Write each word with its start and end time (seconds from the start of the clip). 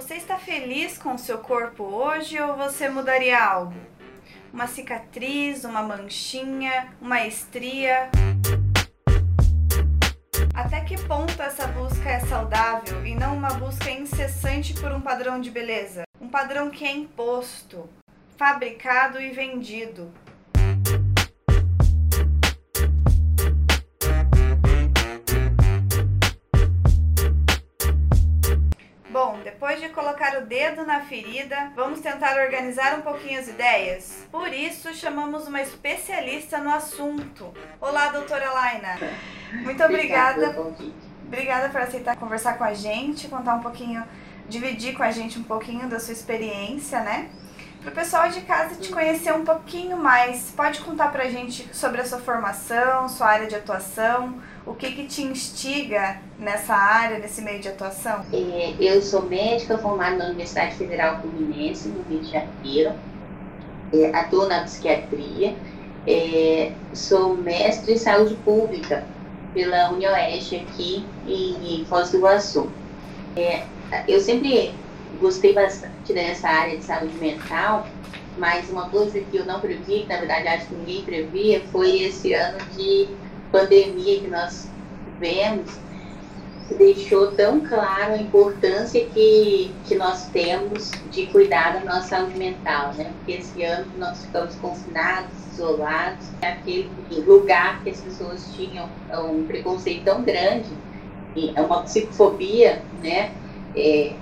Você 0.00 0.14
está 0.14 0.38
feliz 0.38 0.96
com 0.96 1.16
o 1.16 1.18
seu 1.18 1.38
corpo 1.38 1.82
hoje 1.82 2.40
ou 2.40 2.54
você 2.56 2.88
mudaria 2.88 3.36
algo? 3.36 3.74
Uma 4.52 4.68
cicatriz, 4.68 5.64
uma 5.64 5.82
manchinha, 5.82 6.94
uma 7.00 7.26
estria? 7.26 8.08
Até 10.54 10.82
que 10.82 10.96
ponto 11.02 11.42
essa 11.42 11.66
busca 11.66 12.08
é 12.08 12.20
saudável 12.20 13.04
e 13.04 13.16
não 13.16 13.36
uma 13.36 13.48
busca 13.54 13.90
incessante 13.90 14.72
por 14.74 14.92
um 14.92 15.00
padrão 15.00 15.40
de 15.40 15.50
beleza? 15.50 16.04
Um 16.20 16.28
padrão 16.28 16.70
que 16.70 16.84
é 16.84 16.92
imposto, 16.92 17.90
fabricado 18.36 19.20
e 19.20 19.32
vendido, 19.32 20.12
depois 29.58 29.80
de 29.80 29.88
colocar 29.88 30.38
o 30.38 30.46
dedo 30.46 30.86
na 30.86 31.00
ferida, 31.00 31.72
vamos 31.74 31.98
tentar 31.98 32.40
organizar 32.40 32.96
um 32.96 33.02
pouquinho 33.02 33.40
as 33.40 33.48
ideias? 33.48 34.24
Por 34.30 34.52
isso, 34.52 34.94
chamamos 34.94 35.48
uma 35.48 35.60
especialista 35.60 36.58
no 36.58 36.70
assunto. 36.70 37.52
Olá, 37.80 38.06
doutora 38.06 38.52
Laina. 38.52 38.96
Muito 39.64 39.82
obrigada. 39.82 40.54
Obrigada 41.26 41.68
por 41.70 41.80
aceitar 41.80 42.14
conversar 42.14 42.56
com 42.56 42.62
a 42.62 42.72
gente, 42.72 43.26
contar 43.26 43.56
um 43.56 43.60
pouquinho, 43.60 44.04
dividir 44.48 44.96
com 44.96 45.02
a 45.02 45.10
gente 45.10 45.40
um 45.40 45.42
pouquinho 45.42 45.88
da 45.88 45.98
sua 45.98 46.12
experiência, 46.12 47.00
né? 47.00 47.28
Para 47.88 48.02
o 48.02 48.04
pessoal 48.04 48.28
de 48.28 48.42
casa 48.42 48.74
te 48.74 48.90
conhecer 48.90 49.32
um 49.32 49.46
pouquinho 49.46 49.96
mais, 49.96 50.52
pode 50.54 50.78
contar 50.80 51.10
para 51.10 51.24
a 51.24 51.30
gente 51.30 51.66
sobre 51.72 52.02
a 52.02 52.04
sua 52.04 52.18
formação, 52.18 53.08
sua 53.08 53.28
área 53.28 53.46
de 53.46 53.54
atuação, 53.54 54.34
o 54.66 54.74
que, 54.74 54.92
que 54.92 55.06
te 55.06 55.22
instiga 55.22 56.18
nessa 56.38 56.74
área, 56.74 57.18
nesse 57.18 57.40
meio 57.40 57.60
de 57.60 57.68
atuação? 57.68 58.26
É, 58.30 58.74
eu 58.78 59.00
sou 59.00 59.22
médica 59.22 59.78
formada 59.78 60.16
na 60.16 60.26
Universidade 60.26 60.74
Federal 60.74 61.22
Fluminense, 61.22 61.88
no 61.88 62.02
Rio 62.02 62.20
de 62.20 62.30
Janeiro. 62.30 62.92
É, 63.94 64.14
atuo 64.14 64.46
na 64.46 64.64
psiquiatria. 64.64 65.56
É, 66.06 66.72
sou 66.92 67.38
mestre 67.38 67.94
em 67.94 67.96
saúde 67.96 68.34
pública 68.44 69.02
pela 69.54 69.90
UniOeste 69.90 70.56
aqui 70.56 71.06
em, 71.26 71.86
Foz 71.86 72.10
do 72.10 72.18
Iguaçu. 72.18 72.70
É, 73.34 73.62
eu 74.06 74.20
sempre 74.20 74.74
gostei 75.20 75.52
bastante 75.52 76.12
dessa 76.12 76.48
área 76.48 76.76
de 76.76 76.84
saúde 76.84 77.14
mental, 77.18 77.86
mas 78.36 78.68
uma 78.70 78.88
coisa 78.88 79.20
que 79.20 79.36
eu 79.36 79.44
não 79.44 79.60
previ, 79.60 80.00
que 80.00 80.06
na 80.06 80.18
verdade 80.18 80.48
acho 80.48 80.66
que 80.66 80.74
ninguém 80.74 81.02
previa, 81.02 81.62
foi 81.72 82.02
esse 82.02 82.32
ano 82.34 82.58
de 82.76 83.08
pandemia 83.50 84.20
que 84.20 84.28
nós 84.28 84.68
tivemos 85.14 85.78
deixou 86.76 87.32
tão 87.32 87.60
claro 87.60 88.12
a 88.12 88.18
importância 88.18 89.04
que, 89.06 89.72
que 89.86 89.94
nós 89.94 90.26
temos 90.28 90.90
de 91.10 91.26
cuidar 91.26 91.74
da 91.74 91.80
nossa 91.80 92.08
saúde 92.08 92.38
mental, 92.38 92.92
né? 92.94 93.10
Porque 93.18 93.32
esse 93.40 93.62
ano 93.62 93.86
nós 93.96 94.24
ficamos 94.24 94.54
confinados, 94.56 95.30
isolados, 95.52 96.26
é 96.42 96.48
aquele 96.48 96.90
lugar 97.26 97.82
que 97.82 97.90
as 97.90 98.00
pessoas 98.00 98.46
tinham 98.54 98.88
um 99.12 99.44
preconceito 99.46 100.04
tão 100.04 100.22
grande, 100.22 100.68
é 101.54 101.60
uma 101.60 101.82
psicofobia, 101.82 102.82
né? 103.02 103.32
É, 103.74 104.12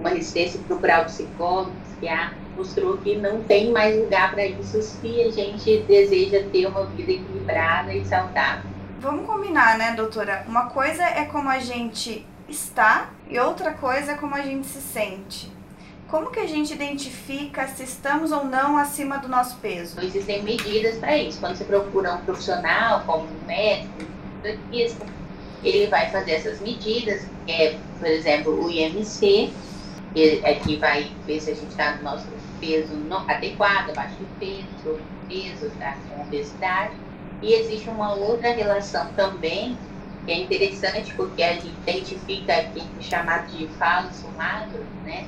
uma 0.00 0.10
resistência 0.10 0.58
para 0.58 0.68
procurar 0.68 1.02
o 1.02 1.04
psicólogo, 1.04 1.72
psiquiatra, 1.84 2.36
mostrou 2.56 2.98
que 2.98 3.16
não 3.16 3.42
tem 3.44 3.70
mais 3.70 3.96
lugar 3.96 4.32
para 4.32 4.46
isso 4.46 4.82
se 4.82 5.22
a 5.22 5.30
gente 5.30 5.82
deseja 5.82 6.42
ter 6.50 6.66
uma 6.66 6.84
vida 6.86 7.12
equilibrada 7.12 7.94
e 7.94 8.04
saudável. 8.04 8.68
Vamos 8.98 9.26
combinar, 9.26 9.78
né, 9.78 9.92
doutora? 9.92 10.44
Uma 10.46 10.66
coisa 10.66 11.02
é 11.02 11.24
como 11.24 11.48
a 11.48 11.58
gente 11.58 12.26
está 12.48 13.10
e 13.28 13.38
outra 13.38 13.72
coisa 13.72 14.12
é 14.12 14.14
como 14.16 14.34
a 14.34 14.42
gente 14.42 14.66
se 14.66 14.80
sente. 14.80 15.50
Como 16.08 16.30
que 16.30 16.40
a 16.40 16.46
gente 16.46 16.74
identifica 16.74 17.68
se 17.68 17.84
estamos 17.84 18.32
ou 18.32 18.44
não 18.44 18.76
acima 18.76 19.18
do 19.18 19.28
nosso 19.28 19.56
peso? 19.58 20.00
Existem 20.02 20.42
medidas 20.42 20.98
para 20.98 21.16
isso. 21.16 21.38
Quando 21.38 21.56
você 21.56 21.64
procura 21.64 22.14
um 22.14 22.24
profissional, 22.24 23.04
como 23.06 23.26
um 23.26 23.46
médico, 23.46 23.88
ele 25.62 25.86
vai 25.86 26.10
fazer 26.10 26.32
essas 26.32 26.60
medidas, 26.60 27.22
é, 27.46 27.76
por 27.98 28.08
exemplo, 28.08 28.64
o 28.64 28.70
IMC, 28.70 29.52
ele 30.14 30.44
aqui 30.44 30.76
vai 30.76 31.10
ver 31.26 31.40
se 31.40 31.50
a 31.50 31.54
gente 31.54 31.68
está 31.68 31.96
no 31.96 32.02
nosso 32.02 32.26
peso 32.58 32.92
adequado, 33.28 33.90
abaixo 33.90 34.14
do 34.16 34.38
peso, 34.38 35.00
peso, 35.28 35.66
está 35.66 35.96
com 36.08 36.22
obesidade 36.22 36.94
e 37.42 37.54
existe 37.54 37.88
uma 37.88 38.14
outra 38.14 38.52
relação 38.52 39.06
também, 39.14 39.76
que 40.26 40.32
é 40.32 40.40
interessante 40.40 41.14
porque 41.14 41.42
a 41.42 41.54
gente 41.54 41.68
identifica 41.86 42.54
aqui 42.54 42.82
o 42.98 43.02
chamado 43.02 43.46
de 43.56 43.66
falso 43.78 44.28
magro, 44.36 44.84
né? 45.04 45.26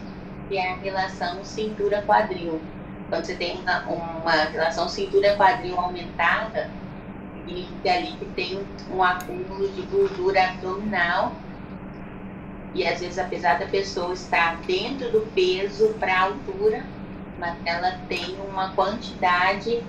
Que 0.49 0.59
é 0.59 0.73
a 0.73 0.77
relação 0.77 1.43
cintura-quadril. 1.43 2.61
Quando 3.09 3.25
você 3.25 3.35
tem 3.35 3.59
uma, 3.61 3.81
uma 3.85 4.33
relação 4.45 4.89
cintura-quadril 4.89 5.79
aumentada, 5.79 6.71
significa 7.35 7.93
ali 7.93 8.13
que 8.13 8.27
tem 8.27 8.61
um 8.93 9.03
acúmulo 9.03 9.69
de 9.69 9.83
gordura 9.83 10.51
abdominal 10.51 11.33
e 12.75 12.87
às 12.87 13.01
vezes 13.01 13.19
apesar 13.19 13.59
da 13.59 13.67
pessoa 13.67 14.15
estar 14.15 14.57
dentro 14.63 15.11
do 15.11 15.21
peso 15.35 15.95
para 16.01 16.15
a 16.15 16.21
altura, 16.23 16.85
mas 17.39 17.57
ela 17.65 17.99
tem 18.09 18.37
uma 18.49 18.73
quantidade 18.73 19.83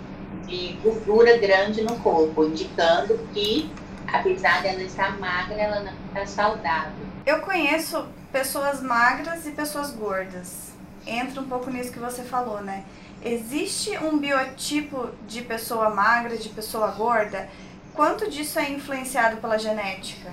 de 0.47 0.73
gordura 0.83 1.37
grande 1.37 1.81
no 1.81 1.97
corpo, 1.99 2.43
indicando 2.45 3.17
que, 3.33 3.71
apesar 4.11 4.61
dela 4.61 4.81
estar 4.81 5.19
magra, 5.19 5.55
ela 5.55 5.79
não 5.81 5.93
está 6.07 6.25
saudável. 6.25 7.05
Eu 7.25 7.39
conheço 7.39 8.05
pessoas 8.31 8.81
magras 8.81 9.45
e 9.45 9.51
pessoas 9.51 9.91
gordas. 9.91 10.73
Entra 11.05 11.41
um 11.41 11.47
pouco 11.47 11.69
nisso 11.69 11.91
que 11.91 11.99
você 11.99 12.23
falou, 12.23 12.61
né? 12.61 12.83
Existe 13.23 13.97
um 13.99 14.17
biotipo 14.17 15.09
de 15.27 15.41
pessoa 15.41 15.89
magra, 15.89 16.35
de 16.35 16.49
pessoa 16.49 16.87
gorda? 16.87 17.47
Quanto 17.93 18.29
disso 18.29 18.59
é 18.59 18.69
influenciado 18.69 19.37
pela 19.37 19.57
genética? 19.57 20.31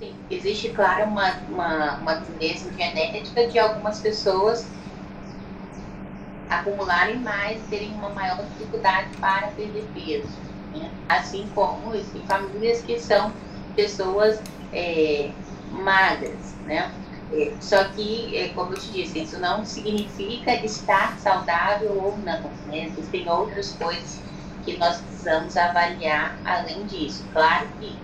Sim, 0.00 0.14
existe, 0.30 0.68
claro, 0.70 1.04
uma, 1.04 1.32
uma, 1.48 1.94
uma 1.96 2.16
tendência 2.16 2.70
genética 2.72 3.48
de 3.48 3.58
algumas 3.58 4.00
pessoas 4.00 4.66
acumularem 6.48 7.16
mais, 7.16 7.60
terem 7.68 7.92
uma 7.94 8.10
maior 8.10 8.38
dificuldade 8.44 9.08
para 9.20 9.48
perder 9.48 9.84
peso. 9.92 10.28
Né? 10.74 10.90
Assim 11.08 11.48
como 11.54 11.94
em 11.94 12.04
famílias 12.26 12.80
que 12.82 12.98
são 13.00 13.32
pessoas 13.74 14.40
é, 14.72 15.30
magras, 15.70 16.54
né? 16.64 16.92
É, 17.32 17.52
só 17.60 17.84
que, 17.84 18.36
é, 18.36 18.48
como 18.50 18.72
eu 18.72 18.78
te 18.78 18.90
disse, 18.90 19.18
isso 19.22 19.38
não 19.38 19.64
significa 19.64 20.54
estar 20.64 21.18
saudável 21.18 21.92
ou 22.02 22.16
não. 22.18 22.40
Né? 22.66 22.86
Existem 22.86 23.28
outras 23.28 23.72
coisas 23.72 24.20
que 24.64 24.76
nós 24.78 24.98
precisamos 24.98 25.56
avaliar 25.56 26.38
além 26.44 26.86
disso. 26.86 27.24
Claro 27.32 27.66
que 27.78 27.98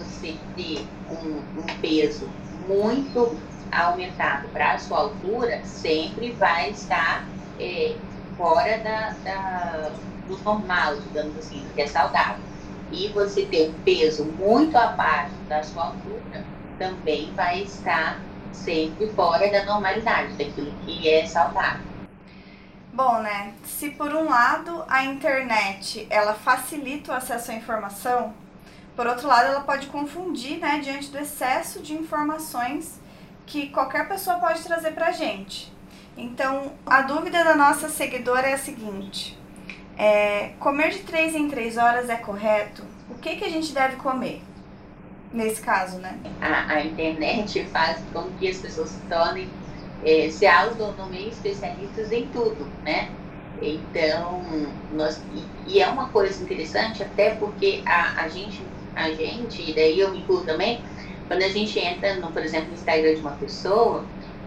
você 0.00 0.36
ter 0.56 0.86
um, 1.10 1.38
um 1.60 1.80
peso 1.80 2.28
muito 2.66 3.38
aumentado 3.70 4.48
para 4.48 4.72
a 4.72 4.78
sua 4.78 4.98
altura 4.98 5.60
sempre 5.64 6.32
vai 6.32 6.70
estar 6.70 7.24
é, 7.58 7.94
fora 8.36 8.78
da, 8.78 9.14
da, 9.22 9.90
do 10.26 10.38
normal, 10.38 10.96
digamos 10.96 11.38
assim, 11.38 11.60
do 11.60 11.74
que 11.74 11.82
é 11.82 11.86
saudável. 11.86 12.42
E 12.90 13.08
você 13.08 13.46
ter 13.46 13.70
um 13.70 13.74
peso 13.84 14.24
muito 14.24 14.76
abaixo 14.76 15.34
da 15.48 15.62
sua 15.62 15.86
altura 15.86 16.44
também 16.78 17.32
vai 17.34 17.62
estar 17.62 18.18
sempre 18.52 19.06
fora 19.08 19.48
da 19.50 19.64
normalidade, 19.64 20.32
daquilo 20.34 20.72
que 20.84 21.08
é 21.08 21.24
saudável. 21.26 21.90
Bom, 22.92 23.20
né? 23.20 23.54
Se 23.64 23.90
por 23.90 24.12
um 24.12 24.28
lado 24.28 24.84
a 24.88 25.04
internet 25.04 26.06
ela 26.10 26.34
facilita 26.34 27.12
o 27.12 27.14
acesso 27.14 27.52
à 27.52 27.54
informação, 27.54 28.34
por 29.00 29.06
outro 29.06 29.26
lado 29.26 29.46
ela 29.46 29.60
pode 29.62 29.86
confundir, 29.86 30.58
né, 30.58 30.78
diante 30.84 31.08
do 31.08 31.16
excesso 31.16 31.80
de 31.80 31.94
informações 31.94 33.00
que 33.46 33.68
qualquer 33.68 34.06
pessoa 34.06 34.36
pode 34.36 34.62
trazer 34.62 34.90
pra 34.90 35.10
gente. 35.10 35.72
Então, 36.18 36.74
a 36.84 37.00
dúvida 37.00 37.42
da 37.42 37.56
nossa 37.56 37.88
seguidora 37.88 38.46
é 38.48 38.52
a 38.52 38.58
seguinte: 38.58 39.38
é, 39.96 40.50
comer 40.60 40.90
de 40.90 40.98
3 40.98 41.34
em 41.34 41.48
3 41.48 41.78
horas 41.78 42.10
é 42.10 42.16
correto? 42.16 42.84
O 43.08 43.14
que, 43.14 43.36
que 43.36 43.44
a 43.46 43.48
gente 43.48 43.72
deve 43.72 43.96
comer? 43.96 44.42
Nesse 45.32 45.62
caso, 45.62 45.96
né? 45.96 46.18
A, 46.38 46.74
a 46.74 46.84
internet 46.84 47.64
faz 47.72 48.02
com 48.12 48.30
que 48.32 48.50
as 48.50 48.58
pessoas 48.58 48.90
se 48.90 49.00
tornem, 49.08 49.48
é, 50.04 50.28
se 50.28 50.46
autonomem 50.46 51.26
especialistas 51.26 52.12
em 52.12 52.26
tudo, 52.26 52.70
né? 52.84 53.10
Então, 53.62 54.42
nós, 54.92 55.22
e, 55.34 55.72
e, 55.72 55.80
é 55.80 55.88
uma 55.88 56.08
coisa 56.08 56.42
interessante, 56.42 57.02
até 57.02 57.34
porque 57.34 57.82
a, 57.86 58.22
a, 58.22 58.28
gente, 58.28 58.62
a 58.94 59.10
gente, 59.12 59.70
e 59.70 59.74
daí 59.74 59.98
eu 60.00 60.10
me 60.10 60.20
incluo 60.20 60.44
também, 60.44 60.82
quando 61.26 61.42
a 61.42 61.48
gente 61.48 61.78
entra, 61.78 62.16
no, 62.16 62.32
por 62.32 62.42
exemplo, 62.42 62.68
no 62.68 62.74
Instagram 62.74 63.14
de 63.14 63.20
uma 63.20 63.32
pessoa, 63.32 64.04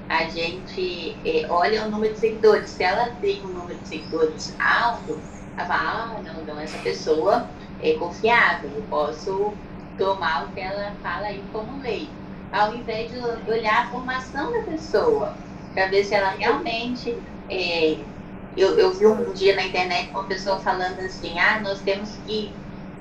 a 0.09 0.25
gente 0.25 1.17
é, 1.25 1.47
olha 1.49 1.85
o 1.85 1.91
número 1.91 2.13
de 2.13 2.19
seguidores. 2.19 2.71
Se 2.71 2.83
ela 2.83 3.09
tem 3.21 3.41
um 3.41 3.49
número 3.49 3.79
de 3.79 3.87
seguidores 3.87 4.55
alto, 4.59 5.21
ela 5.57 5.67
fala, 5.67 6.17
ah, 6.17 6.21
não, 6.21 6.41
então 6.41 6.59
essa 6.59 6.77
pessoa 6.79 7.49
é 7.81 7.93
confiável, 7.93 8.69
eu 8.75 8.83
posso 8.83 9.53
tomar 9.97 10.45
o 10.45 10.53
que 10.53 10.59
ela 10.59 10.93
fala 11.01 11.27
aí 11.27 11.41
como 11.51 11.81
lei. 11.81 12.09
Ao 12.51 12.75
invés 12.75 13.11
de 13.11 13.17
olhar 13.49 13.87
a 13.87 13.89
formação 13.89 14.51
da 14.51 14.71
pessoa, 14.71 15.35
para 15.73 15.87
ver 15.87 16.03
se 16.03 16.13
ela 16.13 16.29
realmente. 16.31 17.17
É, 17.49 17.97
eu, 18.55 18.77
eu 18.77 18.93
vi 18.93 19.07
um 19.07 19.33
dia 19.33 19.55
na 19.55 19.65
internet 19.65 20.11
uma 20.11 20.27
pessoa 20.27 20.59
falando 20.59 20.99
assim: 20.99 21.39
ah, 21.39 21.59
nós 21.61 21.81
temos 21.81 22.17
que 22.17 22.53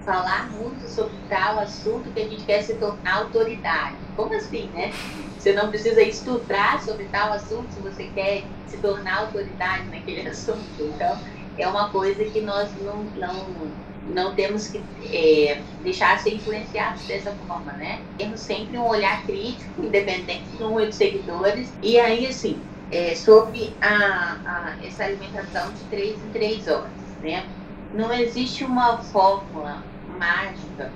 falar 0.04 0.50
muito 0.50 0.88
sobre 0.88 1.14
tal 1.28 1.58
assunto 1.58 2.10
que 2.12 2.20
a 2.20 2.28
gente 2.28 2.44
quer 2.44 2.62
se 2.62 2.74
tornar 2.74 3.18
autoridade. 3.18 3.96
Como 4.16 4.34
assim, 4.34 4.68
né? 4.74 4.92
Você 5.38 5.52
não 5.52 5.68
precisa 5.68 6.02
estudar 6.02 6.82
sobre 6.82 7.04
tal 7.04 7.32
assunto 7.32 7.72
se 7.72 7.80
você 7.80 8.04
quer 8.14 8.44
se 8.66 8.78
tornar 8.78 9.20
autoridade 9.20 9.88
naquele 9.88 10.26
assunto. 10.28 10.60
Então, 10.78 11.18
é 11.58 11.66
uma 11.68 11.90
coisa 11.90 12.24
que 12.24 12.40
nós 12.40 12.70
não, 12.80 13.04
não, 13.16 13.46
não 14.14 14.34
temos 14.34 14.68
que 14.68 14.82
é, 15.12 15.60
deixar 15.82 16.18
ser 16.18 16.34
influenciados 16.34 17.02
dessa 17.06 17.32
forma, 17.46 17.72
né? 17.72 18.00
Temos 18.18 18.40
sempre 18.40 18.78
um 18.78 18.86
olhar 18.86 19.22
crítico, 19.24 19.82
independente 19.82 20.44
do 20.56 20.68
número 20.68 20.90
de 20.90 20.96
seguidores. 20.96 21.72
E 21.82 21.98
aí, 21.98 22.26
assim, 22.26 22.60
é, 22.90 23.14
sobre 23.14 23.76
a, 23.80 24.38
a, 24.44 24.76
essa 24.86 25.04
alimentação 25.04 25.72
de 25.72 25.84
3 25.84 26.24
em 26.24 26.30
3 26.30 26.68
horas, 26.68 26.92
né? 27.20 27.46
Não 27.92 28.12
existe 28.12 28.64
uma 28.64 28.98
fórmula 28.98 29.91
mágica 30.22 30.92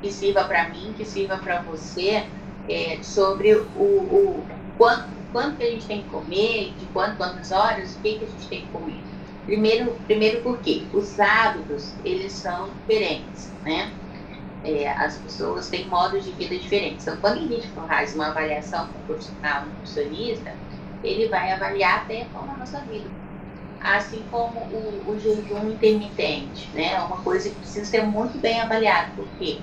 que 0.00 0.10
sirva 0.10 0.44
para 0.44 0.68
mim, 0.70 0.94
que 0.96 1.04
sirva 1.04 1.36
para 1.36 1.62
você, 1.62 2.26
é, 2.68 2.98
sobre 3.02 3.54
o, 3.54 3.64
o 3.78 4.44
quanto, 4.76 5.08
quanto 5.30 5.56
que 5.58 5.62
a 5.62 5.70
gente 5.70 5.86
tem 5.86 6.02
que 6.02 6.08
comer, 6.08 6.74
de 6.78 6.86
quanto, 6.86 7.16
quantas 7.16 7.52
horas, 7.52 7.94
o 7.94 8.00
que, 8.00 8.18
que 8.18 8.24
a 8.24 8.28
gente 8.28 8.48
tem 8.48 8.60
que 8.62 8.68
comer. 8.68 9.00
Primeiro, 9.44 9.92
primeiro 10.06 10.42
porque 10.42 10.84
os 10.92 11.18
hábitos, 11.20 11.94
eles 12.04 12.32
são 12.32 12.70
diferentes, 12.80 13.52
né? 13.64 13.92
É, 14.64 14.88
as 14.92 15.18
pessoas 15.18 15.68
têm 15.68 15.88
modos 15.88 16.24
de 16.24 16.30
vida 16.32 16.56
diferentes. 16.56 17.06
Então, 17.06 17.20
quando 17.20 17.38
a 17.38 17.46
gente 17.48 17.68
faz 17.68 18.14
uma 18.14 18.28
avaliação 18.28 18.86
com 18.88 18.98
um 18.98 19.02
profissional 19.02 19.66
nutricionista, 19.66 20.52
ele 21.02 21.28
vai 21.28 21.50
avaliar 21.52 22.02
até 22.02 22.26
como 22.32 22.52
a 22.52 22.56
nossa 22.56 22.80
vida 22.82 23.10
assim 23.82 24.22
como 24.30 24.60
o, 24.60 25.04
o 25.08 25.20
jejum 25.20 25.70
intermitente, 25.70 26.68
né? 26.74 26.94
É 26.94 27.00
uma 27.00 27.18
coisa 27.18 27.48
que 27.48 27.56
precisa 27.56 27.84
ser 27.84 28.02
muito 28.02 28.38
bem 28.38 28.60
avaliada, 28.60 29.10
por 29.16 29.26
quê? 29.38 29.58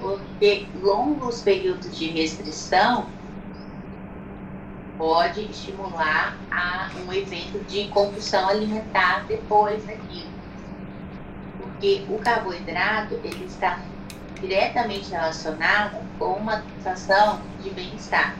Porque 0.00 0.66
longos 0.80 1.42
períodos 1.42 1.96
de 1.96 2.06
restrição 2.08 3.06
pode 4.96 5.42
estimular 5.42 6.36
a 6.50 6.90
um 7.06 7.12
evento 7.12 7.62
de 7.66 7.88
compulsão 7.88 8.48
alimentar 8.48 9.24
depois 9.28 9.84
daquilo. 9.84 10.30
Porque 11.58 12.04
o 12.08 12.18
carboidrato 12.18 13.14
ele 13.22 13.44
está 13.44 13.80
diretamente 14.40 15.10
relacionado 15.10 15.98
com 16.18 16.32
uma 16.32 16.62
sensação 16.76 17.40
de 17.62 17.70
bem-estar. 17.70 18.34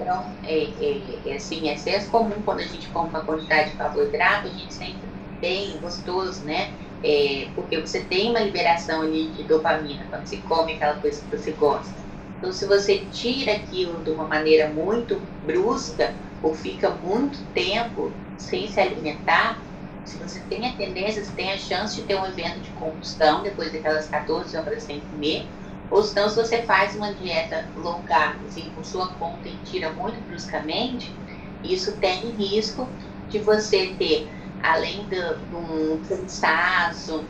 Então, 0.00 0.34
é, 0.42 0.64
é, 0.64 1.30
é, 1.30 1.34
assim, 1.36 1.68
é 1.68 2.00
comum 2.06 2.42
quando 2.42 2.60
a 2.60 2.66
gente 2.66 2.88
come 2.88 3.10
uma 3.10 3.24
quantidade 3.24 3.70
de 3.70 3.76
carboidrato, 3.76 4.48
a 4.48 4.50
gente 4.50 4.72
sente 4.72 5.06
bem 5.40 5.78
gostoso, 5.78 6.44
né? 6.44 6.72
É, 7.02 7.50
porque 7.54 7.78
você 7.80 8.00
tem 8.04 8.30
uma 8.30 8.40
liberação 8.40 9.02
ali 9.02 9.30
de 9.32 9.44
dopamina 9.44 10.06
quando 10.08 10.26
você 10.26 10.38
come 10.38 10.72
aquela 10.72 10.94
coisa 10.96 11.22
que 11.22 11.36
você 11.36 11.52
gosta. 11.52 11.94
Então, 12.38 12.50
se 12.52 12.66
você 12.66 12.98
tira 12.98 13.52
aquilo 13.52 14.02
de 14.02 14.10
uma 14.10 14.26
maneira 14.26 14.70
muito 14.70 15.20
brusca 15.42 16.14
ou 16.42 16.54
fica 16.54 16.90
muito 16.90 17.44
tempo 17.52 18.14
sem 18.36 18.68
se 18.68 18.80
alimentar, 18.80 19.62
se 20.02 20.18
você 20.18 20.40
tem 20.40 20.66
a 20.66 20.72
tendência, 20.72 21.22
você 21.22 21.32
tem 21.32 21.52
a 21.52 21.58
chance 21.58 21.94
de 22.00 22.06
ter 22.06 22.16
um 22.16 22.26
evento 22.26 22.60
de 22.60 22.70
combustão 22.70 23.42
depois 23.42 23.70
daquelas 23.70 24.08
14 24.08 24.56
horas 24.56 24.82
sem 24.82 25.02
comer, 25.02 25.50
ou 25.90 26.04
então, 26.04 26.28
se 26.28 26.36
você 26.36 26.62
faz 26.62 26.94
uma 26.94 27.12
dieta 27.12 27.68
carb, 28.06 28.44
assim, 28.44 28.70
por 28.70 28.84
sua 28.84 29.08
conta 29.14 29.48
e 29.48 29.58
tira 29.58 29.92
muito 29.92 30.20
bruscamente, 30.22 31.18
isso 31.62 31.98
tem 31.98 32.30
risco 32.30 32.88
de 33.28 33.40
você 33.40 33.94
ter, 33.98 34.32
além 34.62 35.08
de, 35.08 35.16
um 35.52 36.00
cansaço, 36.02 37.28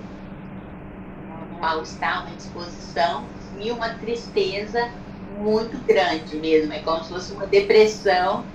um 1.50 1.58
mal-estar, 1.58 2.26
uma 2.26 2.36
disposição 2.36 3.30
e 3.58 3.70
uma 3.70 3.90
tristeza 3.94 4.78
muito 5.26 5.78
grande 5.84 6.36
mesmo. 6.36 6.72
É 6.72 6.80
como 6.80 7.02
se 7.02 7.08
fosse 7.08 7.32
uma 7.32 7.46
depressão 7.46 8.46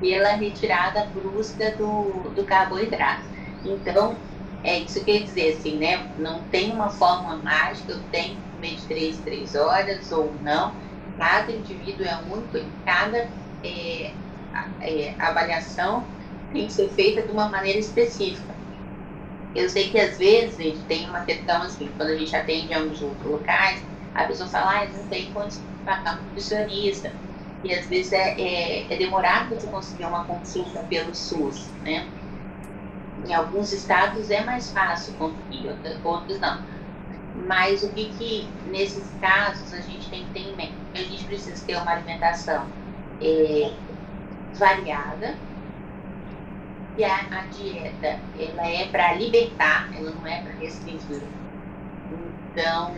pela 0.00 0.30
retirada 0.30 1.10
brusca 1.14 1.76
do, 1.76 2.32
do 2.34 2.44
carboidrato. 2.44 3.24
Então, 3.64 4.18
é 4.62 4.78
isso 4.78 5.04
que 5.04 5.12
quer 5.12 5.24
dizer, 5.24 5.54
assim, 5.56 5.78
né? 5.78 6.10
Não 6.18 6.44
tem 6.44 6.72
uma 6.72 6.90
fórmula 6.90 7.36
mágica, 7.42 7.92
eu 7.92 8.02
tenho 8.04 8.43
de 8.60 8.86
três, 8.86 9.18
três 9.18 9.54
horas 9.54 10.10
ou 10.12 10.32
não. 10.42 10.74
Cada 11.18 11.52
indivíduo 11.52 12.04
é 12.06 12.16
único 12.30 12.56
e 12.56 12.66
cada 12.84 13.28
é, 13.62 14.10
é, 14.80 15.14
avaliação 15.18 16.04
tem 16.52 16.66
que 16.66 16.72
ser 16.72 16.88
feita 16.90 17.22
de 17.22 17.30
uma 17.30 17.48
maneira 17.48 17.78
específica. 17.78 18.54
Eu 19.54 19.68
sei 19.68 19.90
que 19.90 19.98
às 19.98 20.18
vezes 20.18 20.58
a 20.58 20.62
gente 20.62 20.80
tem 20.80 21.08
uma 21.08 21.20
questão 21.20 21.62
assim, 21.62 21.88
quando 21.96 22.10
a 22.10 22.16
gente 22.16 22.34
atende 22.34 22.72
em 22.72 22.74
alguns 22.74 23.00
locais, 23.00 23.80
a 24.14 24.24
pessoa 24.24 24.48
fala, 24.48 24.82
ah, 24.82 24.86
não 24.86 25.06
tem 25.08 25.32
condição 25.32 25.62
de 25.62 25.84
pagar 25.84 26.18
um 26.18 26.22
nutricionista. 26.24 27.12
E 27.62 27.72
às 27.72 27.86
vezes 27.86 28.12
é, 28.12 28.40
é, 28.40 28.92
é 28.92 28.96
demorado 28.96 29.54
você 29.54 29.66
conseguir 29.66 30.04
uma 30.04 30.24
consulta 30.24 30.80
pelo 30.80 31.14
SUS, 31.14 31.66
né? 31.82 32.06
Em 33.26 33.32
alguns 33.32 33.72
estados 33.72 34.30
é 34.30 34.44
mais 34.44 34.70
fácil 34.70 35.14
conseguir, 35.14 35.70
outros 36.04 36.38
não. 36.40 36.73
Mas 37.46 37.82
o 37.82 37.88
que, 37.90 38.06
que 38.18 38.48
nesses 38.70 39.04
casos 39.20 39.72
a 39.72 39.80
gente 39.80 40.08
tem 40.08 40.24
que 40.24 40.30
ter 40.30 40.40
em 40.40 40.56
mente? 40.56 40.72
A 40.94 40.98
gente 40.98 41.24
precisa 41.24 41.64
ter 41.66 41.76
uma 41.76 41.90
alimentação 41.90 42.66
é, 43.20 43.72
variada 44.54 45.34
e 46.96 47.04
a, 47.04 47.16
a, 47.16 47.40
dieta 47.52 48.20
ela 48.38 48.68
é 48.68 48.86
para 48.86 49.14
libertar, 49.14 49.90
ela 49.96 50.12
não 50.12 50.26
é 50.26 50.40
para 50.42 50.52
restringir. 50.52 51.22
Então, 52.52 52.94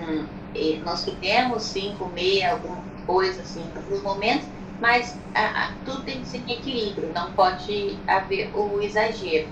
é, 0.54 0.78
nós 0.84 1.04
podemos 1.04 1.62
sim 1.62 1.94
comer 1.98 2.44
alguma 2.44 2.82
coisa 3.06 3.40
assim 3.40 3.62
em 3.62 3.78
alguns 3.78 4.02
momentos, 4.02 4.46
mas 4.80 5.18
a, 5.34 5.68
a, 5.68 5.72
tudo 5.84 6.02
tem 6.02 6.20
que 6.20 6.28
ser 6.28 6.42
em 6.46 6.52
equilíbrio, 6.52 7.10
não 7.14 7.32
pode 7.32 7.98
haver 8.06 8.54
o 8.54 8.82
exagero. 8.82 9.48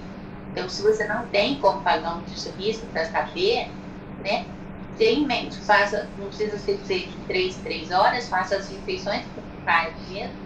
Então, 0.53 0.69
se 0.69 0.83
você 0.83 1.07
não 1.09 1.27
tem 1.29 1.59
como 1.59 1.81
pagar 1.81 2.15
um 2.15 2.19
nutricionista 2.19 2.87
para 2.93 3.07
saber, 3.07 3.71
né, 4.23 4.45
ter 4.97 5.13
em 5.13 5.27
mente, 5.27 5.61
faça, 5.65 6.13
não 6.17 6.29
precisa 6.29 6.59
ser 6.59 6.79
de 6.79 7.19
três, 7.27 7.59
três 7.59 7.91
horas, 7.91 8.29
faça 8.29 8.57
as 8.57 8.69
refeições 8.69 9.27
faz 9.65 9.95
mesmo, 10.07 10.37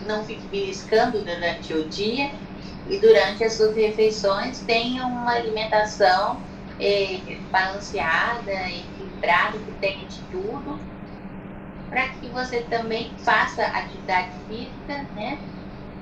não 0.00 0.24
fique 0.24 0.46
beliscando 0.48 1.24
durante 1.24 1.72
o 1.74 1.88
dia 1.88 2.30
e 2.86 2.98
durante 2.98 3.42
as 3.44 3.54
suas 3.54 3.74
refeições 3.74 4.60
tenha 4.60 5.06
uma 5.06 5.32
alimentação 5.32 6.44
é, 6.78 7.40
balanceada, 7.50 8.52
equilibrada, 8.70 9.58
que 9.58 9.72
tenha 9.72 10.06
de 10.06 10.22
tudo, 10.30 10.80
para 11.88 12.08
que 12.08 12.28
você 12.30 12.62
também 12.62 13.16
faça 13.18 13.64
atividade 13.66 14.36
física, 14.46 15.02
né? 15.14 15.42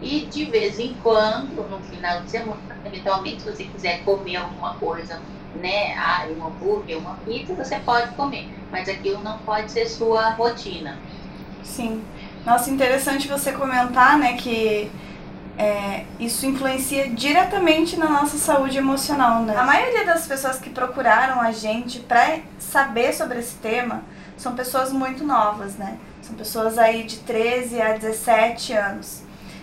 E 0.01 0.27
de 0.29 0.45
vez 0.47 0.79
em 0.79 0.95
quando, 0.95 1.69
no 1.69 1.83
final 1.83 2.23
de 2.23 2.31
semana, 2.31 2.63
eventualmente, 2.85 3.43
se 3.43 3.51
você 3.51 3.65
quiser 3.65 4.05
comer 4.05 4.37
alguma 4.37 4.79
coisa 4.79 5.21
né, 5.57 5.95
ah, 5.97 6.27
um 6.29 6.47
hambúrguer, 6.47 6.99
uma 6.99 7.15
pizza, 7.25 7.55
você 7.55 7.79
pode 7.81 8.13
comer, 8.13 8.49
mas 8.71 8.89
aquilo 8.89 9.23
não 9.23 9.39
pode 9.39 9.71
ser 9.71 9.87
sua 9.87 10.31
rotina. 10.31 10.99
Sim. 11.63 12.03
Nossa, 12.47 12.71
interessante 12.71 13.29
você 13.29 13.53
comentar, 13.53 14.19
né, 14.19 14.35
que 14.35 14.91
é, 15.59 16.05
isso 16.21 16.47
influencia 16.47 17.11
diretamente 17.11 17.97
na 17.99 18.09
nossa 18.09 18.39
saúde 18.39 18.79
emocional, 18.79 19.43
né? 19.43 19.57
A 19.57 19.65
maioria 19.65 20.07
das 20.07 20.25
pessoas 20.25 20.61
que 20.61 20.71
procuraram 20.71 21.41
a 21.41 21.51
gente 21.51 21.99
para 21.99 22.39
saber 22.61 23.13
sobre 23.13 23.41
esse 23.41 23.57
tema 23.57 24.03
são 24.37 24.55
pessoas 24.55 24.93
muito 24.93 25.25
novas, 25.25 25.75
né? 25.75 25.99
São 26.23 26.37
pessoas 26.37 26.79
aí 26.79 27.03
de 27.03 27.19
13 27.19 27.83
a 27.83 27.95
17 27.95 28.73
anos. 28.73 29.23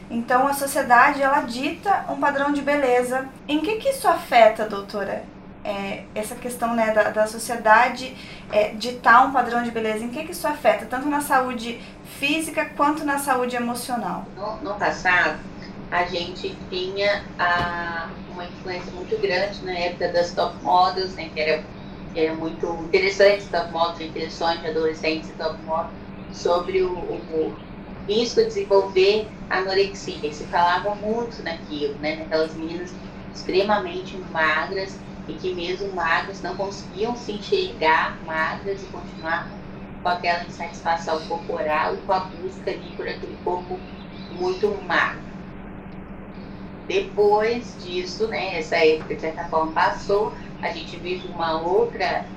Então 0.09 0.45
a 0.45 0.53
sociedade 0.53 1.21
ela 1.21 1.39
dita 1.41 2.05
um 2.09 2.17
padrão 2.17 2.51
de 2.51 2.61
beleza. 2.61 3.27
Em 3.47 3.61
que 3.61 3.77
que 3.77 3.89
isso 3.89 4.07
afeta, 4.07 4.67
doutora? 4.67 5.23
É, 5.65 6.03
essa 6.13 6.35
questão 6.35 6.75
né, 6.75 6.93
da, 6.93 7.09
da 7.09 7.25
sociedade 7.25 8.15
é, 8.51 8.69
ditar 8.75 9.27
um 9.27 9.31
padrão 9.31 9.63
de 9.63 9.71
beleza, 9.71 10.05
em 10.05 10.09
que, 10.09 10.23
que 10.23 10.31
isso 10.31 10.47
afeta, 10.47 10.85
tanto 10.85 11.09
na 11.09 11.21
saúde 11.21 11.81
física 12.19 12.65
quanto 12.77 13.03
na 13.03 13.17
saúde 13.17 13.55
emocional? 13.55 14.25
No, 14.37 14.57
no 14.57 14.75
passado, 14.75 15.39
a 15.91 16.03
gente 16.05 16.55
tinha 16.69 17.23
a, 17.39 18.09
uma 18.31 18.45
influência 18.45 18.91
muito 18.93 19.19
grande 19.19 19.65
na 19.65 19.73
época 19.73 20.09
das 20.09 20.31
top 20.33 20.55
models, 20.63 21.15
né, 21.15 21.31
que 21.33 21.39
era, 21.39 21.63
era 22.15 22.35
muito 22.35 22.67
interessante, 22.83 23.45
top 23.47 23.71
models, 23.71 24.13
de 24.13 24.67
adolescentes 24.67 25.31
top 25.35 25.59
models, 25.63 25.91
sobre 26.31 26.83
o, 26.83 26.91
o, 26.93 27.15
o 27.33 27.57
risco 28.07 28.41
de 28.41 28.47
desenvolver 28.47 29.27
anorexia. 29.49 30.19
E 30.21 30.31
se 30.31 30.43
falava 30.43 30.93
muito 30.93 31.41
naquilo, 31.41 31.95
né, 31.95 32.17
naquelas 32.17 32.53
meninas 32.53 32.93
extremamente 33.33 34.15
magras 34.31 34.99
e 35.27 35.33
que 35.33 35.53
mesmo 35.53 35.93
magras 35.93 36.41
não 36.41 36.55
conseguiam 36.55 37.15
se 37.15 37.33
enxergar 37.33 38.23
magras 38.25 38.83
e 38.83 38.87
continuar 38.87 39.51
com 40.01 40.09
aquela 40.09 40.43
insatisfação 40.43 41.19
corporal 41.27 41.95
e 41.95 41.97
com 42.01 42.13
a 42.13 42.19
busca 42.19 42.71
ali 42.71 42.91
por 42.95 43.07
aquele 43.07 43.35
corpo 43.43 43.79
muito 44.29 44.69
magro. 44.87 45.25
Depois 46.87 47.81
disso, 47.81 48.27
né, 48.27 48.59
essa 48.59 48.75
época 48.77 49.15
de 49.15 49.21
certa 49.21 49.45
forma 49.45 49.73
passou, 49.73 50.35
a 50.61 50.69
gente 50.69 50.97
vive 50.97 51.27
uma 51.27 51.59
outra 51.59 52.29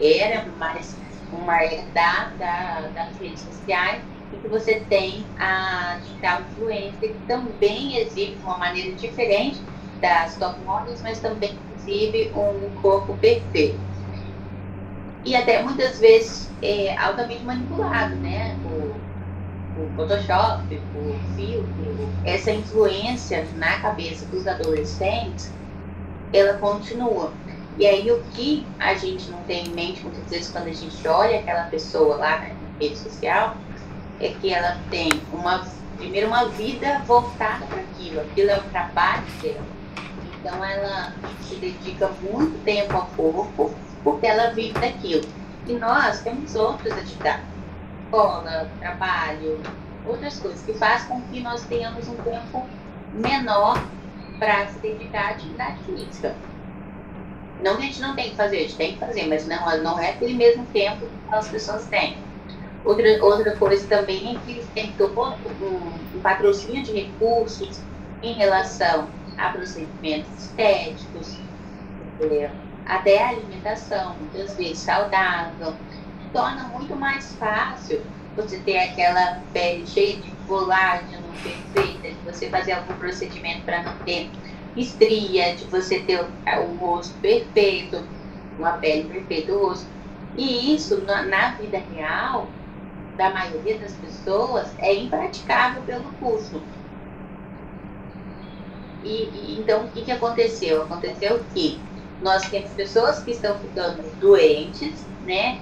era, 0.00 0.46
mas 0.56 0.96
uma 1.32 1.60
era 1.60 1.90
da, 1.90 2.30
da, 2.38 2.80
das 2.90 3.18
redes 3.18 3.42
sociais, 3.42 4.02
em 4.32 4.40
que 4.40 4.48
você 4.48 4.80
tem 4.80 5.26
a 5.38 5.98
digital 6.02 6.42
influencer, 6.42 7.14
que 7.14 7.20
também 7.26 7.96
exibe 7.96 8.36
de 8.36 8.42
uma 8.42 8.58
maneira 8.58 8.94
diferente 8.94 9.60
das 10.00 10.36
top 10.38 10.62
models, 10.62 11.02
mas 11.02 11.20
também 11.20 11.65
exibe 11.86 12.32
um 12.34 12.70
corpo 12.80 13.16
perfeito. 13.18 13.78
E 15.24 15.34
até 15.34 15.62
muitas 15.62 15.98
vezes 15.98 16.50
é 16.62 16.96
altamente 16.96 17.42
manipulado, 17.42 18.14
né? 18.16 18.56
Por, 18.62 18.94
por 19.74 19.96
Photoshop, 19.96 20.80
por 20.92 21.14
filtro. 21.34 22.08
Essa 22.24 22.50
influência 22.52 23.46
na 23.56 23.80
cabeça 23.80 24.24
dos 24.26 24.46
adolescentes, 24.46 25.52
ela 26.32 26.54
continua. 26.58 27.32
E 27.78 27.86
aí 27.86 28.10
o 28.10 28.22
que 28.32 28.66
a 28.78 28.94
gente 28.94 29.30
não 29.30 29.42
tem 29.42 29.66
em 29.66 29.70
mente 29.70 30.02
muitas 30.02 30.30
vezes 30.30 30.50
quando 30.50 30.68
a 30.68 30.72
gente 30.72 31.06
olha 31.06 31.40
aquela 31.40 31.64
pessoa 31.64 32.16
lá 32.16 32.38
na 32.38 32.48
rede 32.80 32.96
social 32.96 33.54
é 34.18 34.30
que 34.40 34.50
ela 34.50 34.78
tem 34.90 35.10
uma 35.30 35.66
primeiro 35.98 36.28
uma 36.28 36.46
vida 36.48 37.00
voltada 37.06 37.66
para 37.66 37.80
aquilo, 37.80 38.20
aquilo 38.20 38.50
é 38.50 38.58
o 38.58 38.62
trabalho 38.64 39.24
dela. 39.42 39.75
Então 40.46 40.64
ela 40.64 41.12
se 41.40 41.56
dedica 41.56 42.08
muito 42.22 42.62
tempo 42.62 42.94
ao 42.96 43.06
corpo 43.16 43.74
porque 44.04 44.28
ela 44.28 44.52
vive 44.52 44.78
daquilo. 44.78 45.26
E 45.66 45.72
nós 45.72 46.20
temos 46.20 46.54
outras 46.54 46.92
atividades, 46.92 47.44
escola, 48.04 48.70
trabalho, 48.78 49.60
outras 50.06 50.38
coisas 50.38 50.62
que 50.62 50.72
faz 50.74 51.02
com 51.06 51.20
que 51.22 51.40
nós 51.40 51.64
tenhamos 51.64 52.06
um 52.06 52.14
tempo 52.18 52.64
menor 53.12 53.82
para 54.38 54.68
se 54.68 54.78
dedicar 54.78 55.24
à 55.24 55.30
atividade 55.30 55.78
física. 55.82 56.36
Não 57.60 57.76
que 57.76 57.82
a 57.82 57.86
gente 57.86 58.00
não 58.00 58.14
tem 58.14 58.30
que 58.30 58.36
fazer, 58.36 58.58
a 58.58 58.60
gente 58.60 58.76
tem 58.76 58.92
que 58.92 59.00
fazer, 59.00 59.26
mas 59.26 59.48
não, 59.48 59.82
não 59.82 59.98
é 59.98 60.10
aquele 60.10 60.34
mesmo 60.34 60.64
tempo 60.66 61.06
que 61.28 61.34
as 61.34 61.48
pessoas 61.48 61.86
têm. 61.86 62.16
Outra, 62.84 63.24
outra 63.24 63.56
coisa 63.56 63.84
também 63.88 64.36
é 64.36 64.38
que 64.46 64.64
têm 64.66 64.92
todo 64.92 65.20
um, 65.20 66.16
um 66.16 66.20
patrocínio 66.20 66.84
de 66.84 66.92
recursos 66.92 67.80
em 68.22 68.34
relação 68.34 69.08
a 69.38 69.50
procedimentos 69.50 70.30
estéticos, 70.38 71.38
é, 72.20 72.50
até 72.86 73.22
a 73.22 73.28
alimentação, 73.30 74.16
muitas 74.16 74.56
vezes 74.56 74.78
saudável, 74.78 75.74
torna 76.32 76.64
muito 76.68 76.94
mais 76.96 77.34
fácil 77.36 78.02
você 78.36 78.58
ter 78.58 78.78
aquela 78.78 79.40
pele 79.52 79.86
cheia 79.86 80.16
de 80.16 80.30
colágeno 80.46 81.26
perfeita, 81.42 82.08
de 82.08 82.30
você 82.30 82.48
fazer 82.50 82.72
algum 82.72 82.94
procedimento 82.94 83.62
para 83.64 83.82
não 83.82 83.96
ter 84.04 84.30
estria, 84.76 85.56
de 85.56 85.64
você 85.64 86.00
ter 86.00 86.20
o, 86.20 86.26
o 86.60 86.76
rosto 86.76 87.14
perfeito, 87.20 88.06
uma 88.58 88.72
pele 88.72 89.08
perfeita, 89.08 89.52
o 89.52 89.66
rosto. 89.66 89.86
E 90.36 90.74
isso, 90.74 91.00
na, 91.02 91.22
na, 91.22 91.52
vida 91.52 91.78
real, 91.94 92.46
da 93.16 93.30
maioria 93.30 93.78
das 93.78 93.92
pessoas, 93.92 94.68
é 94.78 94.94
impraticável 94.94 95.82
pelo 95.82 96.04
custo. 96.20 96.60
E, 99.06 99.30
e, 99.32 99.56
então, 99.60 99.84
o 99.84 99.88
que, 99.90 100.02
que 100.02 100.10
aconteceu? 100.10 100.82
Aconteceu 100.82 101.40
que 101.54 101.78
nós 102.20 102.42
temos 102.48 102.70
pessoas 102.72 103.20
que 103.20 103.30
estão 103.30 103.56
ficando 103.60 104.02
doentes, 104.18 104.94
né? 105.24 105.60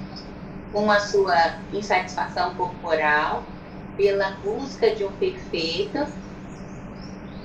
Com 0.73 0.91
a 0.91 0.99
sua 0.99 1.37
insatisfação 1.73 2.55
corporal, 2.55 3.45
pela 3.99 4.31
busca 4.43 4.95
de 4.95 5.05
um 5.05 5.13
perfeito, 5.13 6.07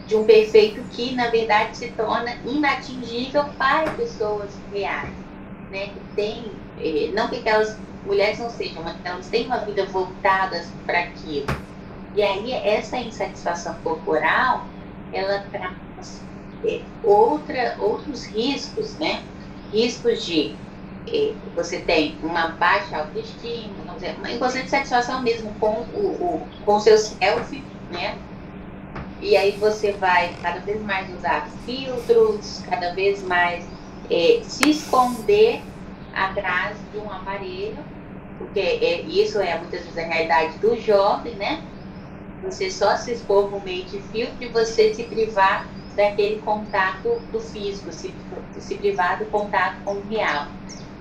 de 0.07 0.15
um 0.15 0.23
perfeito 0.23 0.81
que, 0.91 1.13
na 1.13 1.27
verdade, 1.27 1.75
se 1.75 1.89
torna 1.91 2.33
inatingível 2.45 3.43
para 3.57 3.91
pessoas 3.91 4.49
reais, 4.71 5.13
né? 5.69 5.87
Que 5.87 5.99
tem, 6.15 6.51
eh, 6.79 7.11
não 7.13 7.27
que 7.27 7.39
aquelas 7.39 7.77
mulheres 8.05 8.39
não 8.39 8.49
sejam, 8.49 8.81
mas 8.83 8.95
elas 9.03 9.27
têm 9.27 9.45
uma 9.47 9.59
vida 9.59 9.85
voltada 9.85 10.65
para 10.85 10.99
aquilo. 10.99 11.47
E 12.15 12.23
aí, 12.23 12.53
essa 12.53 12.97
insatisfação 12.97 13.75
corporal, 13.83 14.65
ela 15.11 15.43
traz 15.51 15.88
outra, 17.03 17.75
outros 17.79 18.25
riscos, 18.25 18.97
né? 18.97 19.23
Riscos 19.71 20.25
de 20.25 20.55
é, 21.07 21.33
você 21.55 21.79
tem 21.79 22.17
uma 22.21 22.49
baixa 22.49 22.97
autoestima, 22.97 23.73
vamos 23.85 24.01
dizer, 24.01 24.15
uma 24.17 24.31
inconstante 24.31 24.69
satisfação 24.69 25.21
mesmo 25.21 25.53
com 25.59 25.81
o, 25.93 26.07
o 26.07 26.47
com 26.65 26.79
seu 26.79 26.97
self, 26.97 27.63
né? 27.89 28.17
E 29.21 29.35
aí 29.35 29.57
você 29.57 29.91
vai 29.93 30.33
cada 30.41 30.59
vez 30.59 30.81
mais 30.81 31.09
usar 31.13 31.47
filtros, 31.65 32.61
cada 32.69 32.93
vez 32.93 33.21
mais 33.23 33.65
é, 34.09 34.41
se 34.43 34.69
esconder 34.69 35.61
atrás 36.13 36.77
de 36.91 36.97
um 36.99 37.11
aparelho, 37.11 37.83
porque 38.37 38.59
é, 38.59 39.01
isso 39.01 39.39
é 39.39 39.57
muitas 39.57 39.81
vezes 39.81 39.97
a 39.97 40.01
realidade 40.01 40.57
do 40.59 40.79
jovem, 40.79 41.35
né? 41.35 41.63
Você 42.43 42.71
só 42.71 42.95
se 42.95 43.11
expor 43.11 43.49
por 43.49 43.63
meio 43.63 43.83
de 43.85 43.99
filtro 44.03 44.37
e 44.39 44.47
você 44.47 44.93
se 44.93 45.03
privar 45.03 45.67
daquele 45.95 46.39
contato 46.41 47.21
do 47.31 47.39
físico, 47.39 47.91
se, 47.91 48.13
se 48.59 48.75
privar 48.75 49.19
do 49.19 49.25
contato 49.25 49.83
com 49.83 49.95
o 49.95 50.07
real. 50.09 50.47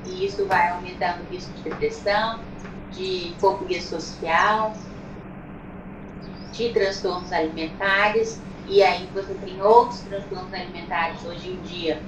E 0.07 0.25
isso 0.25 0.47
vai 0.47 0.71
aumentando 0.71 1.23
o 1.23 1.33
risco 1.33 1.53
de 1.55 1.63
depressão, 1.65 2.41
de 2.93 3.35
fobia 3.39 3.81
social, 3.81 4.73
de 6.53 6.71
transtornos 6.71 7.33
alimentares, 7.33 8.41
e 8.69 8.83
aí 8.83 9.09
você 9.15 9.33
tem 9.35 9.61
outros 9.63 10.01
transtornos 10.01 10.53
alimentares 10.53 11.25
hoje 11.25 11.51
em 11.51 11.61
dia, 11.63 12.03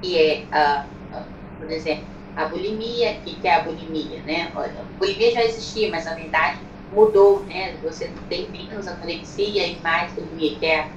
que 0.00 0.18
é, 0.18 0.44
uh, 0.52 1.16
uh, 1.16 1.24
por 1.58 1.70
exemplo, 1.70 2.04
a 2.34 2.46
bulimia, 2.46 3.14
que, 3.20 3.34
que 3.36 3.48
é 3.48 3.54
a 3.54 3.62
bulimia, 3.62 4.20
né? 4.22 4.52
A 4.54 4.98
bulimia 4.98 5.32
já 5.32 5.44
existia, 5.44 5.90
mas 5.90 6.04
na 6.04 6.14
verdade 6.14 6.58
mudou, 6.92 7.44
né? 7.44 7.76
Você 7.82 8.10
tem 8.28 8.48
menos 8.50 8.86
anorexia 8.86 9.66
e 9.66 9.80
mais 9.80 10.12
bulimia, 10.12 10.58
que 10.58 10.66
é 10.66 10.90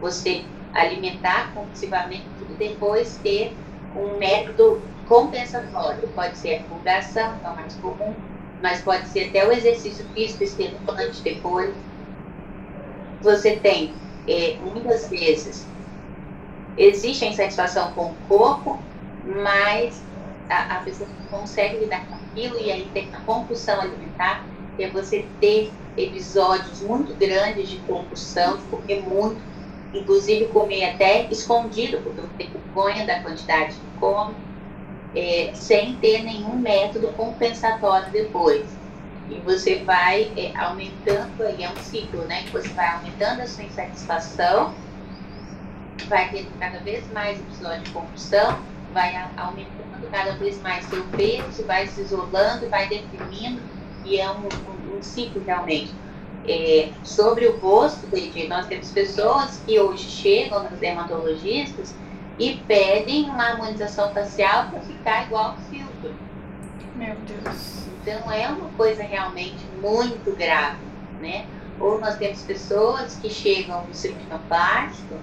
você 0.00 0.44
alimentar 0.72 1.52
compulsivamente 1.54 2.28
e 2.48 2.54
depois 2.54 3.18
ter 3.18 3.56
um 3.94 4.18
método 4.18 4.82
compensatório. 5.06 6.08
Pode 6.08 6.38
ser 6.38 6.54
a 6.54 6.58
divulgação, 6.62 7.38
que 7.38 7.46
é 7.46 7.50
o 7.50 7.54
mais 7.54 7.74
comum, 7.76 8.14
mas 8.60 8.82
pode 8.82 9.08
ser 9.08 9.28
até 9.28 9.46
o 9.46 9.52
exercício 9.52 10.06
físico 10.10 10.44
estimulante 10.44 11.22
depois. 11.22 11.74
Você 13.22 13.56
tem, 13.56 13.96
é, 14.26 14.58
muitas 14.60 15.08
vezes, 15.08 15.66
existe 16.76 17.24
a 17.24 17.28
insatisfação 17.28 17.92
com 17.92 18.12
o 18.12 18.16
corpo, 18.28 18.84
mas 19.24 20.04
a, 20.48 20.76
a 20.78 20.80
pessoa 20.82 21.08
consegue 21.30 21.78
lidar 21.78 22.08
com 22.08 22.14
aquilo 22.16 22.58
e 22.58 22.70
aí 22.70 22.90
tem 22.90 23.12
a 23.12 23.20
compulsão 23.20 23.80
alimentar, 23.80 24.46
que 24.76 24.84
é 24.84 24.90
você 24.90 25.28
ter 25.40 25.72
episódios 25.96 26.80
muito 26.80 27.16
grandes 27.16 27.68
de 27.68 27.80
compulsão, 27.80 28.56
de 28.58 28.64
comer 28.64 29.02
muito, 29.02 29.42
inclusive 29.94 30.46
comer 30.46 30.90
até 30.90 31.26
escondido, 31.30 31.98
porque 31.98 32.20
você 32.20 32.34
tem 32.36 32.50
vergonha 32.50 33.06
da 33.06 33.20
quantidade 33.20 33.74
que 33.74 33.98
come 33.98 34.34
é, 35.14 35.50
sem 35.54 35.96
ter 35.96 36.22
nenhum 36.22 36.56
método 36.56 37.08
compensatório 37.08 38.10
depois. 38.10 38.66
E 39.30 39.38
você 39.40 39.76
vai 39.84 40.32
é, 40.36 40.56
aumentando, 40.56 41.42
aí 41.42 41.62
é 41.62 41.70
um 41.70 41.76
ciclo, 41.76 42.24
né? 42.24 42.42
Que 42.44 42.50
você 42.50 42.68
vai 42.68 42.88
aumentando 42.88 43.42
a 43.42 43.46
sua 43.46 43.64
insatisfação, 43.64 44.74
vai 46.08 46.30
tendo 46.30 46.58
cada 46.58 46.78
vez 46.78 47.04
mais 47.12 47.38
episódio 47.38 47.82
de 47.82 47.90
compulsão, 47.90 48.58
vai 48.94 49.14
aumentando 49.36 50.10
cada 50.10 50.32
vez 50.32 50.60
mais 50.62 50.84
seu 50.86 51.04
peso, 51.08 51.64
vai 51.64 51.86
se 51.86 52.00
isolando, 52.00 52.68
vai 52.70 52.88
deprimindo, 52.88 53.60
e 54.04 54.18
é 54.18 54.30
um, 54.30 54.38
um, 54.38 54.96
um 54.96 55.02
ciclo 55.02 55.42
realmente. 55.44 55.92
É, 56.46 56.90
sobre 57.04 57.46
o 57.46 57.58
rosto, 57.58 58.06
nós 58.48 58.66
temos 58.66 58.90
pessoas 58.90 59.60
que 59.66 59.78
hoje 59.78 60.08
chegam 60.08 60.62
nos 60.62 60.78
dermatologistas 60.78 61.94
e 62.38 62.54
pedem 62.66 63.24
uma 63.24 63.44
harmonização 63.44 64.12
facial 64.14 64.70
para 64.70 64.80
ficar 64.80 65.26
igual 65.26 65.50
ao 65.50 65.56
filtro. 65.70 66.14
Meu 66.94 67.14
Deus. 67.16 67.86
Então 68.00 68.32
é 68.32 68.48
uma 68.48 68.70
coisa 68.70 69.02
realmente 69.02 69.58
muito 69.82 70.34
grave, 70.36 70.78
né? 71.20 71.44
Ou 71.78 72.00
nós 72.00 72.16
temos 72.16 72.42
pessoas 72.42 73.16
que 73.16 73.28
chegam 73.28 73.86
no 73.86 73.94
cirurgião 73.94 74.40
plástico 74.48 75.14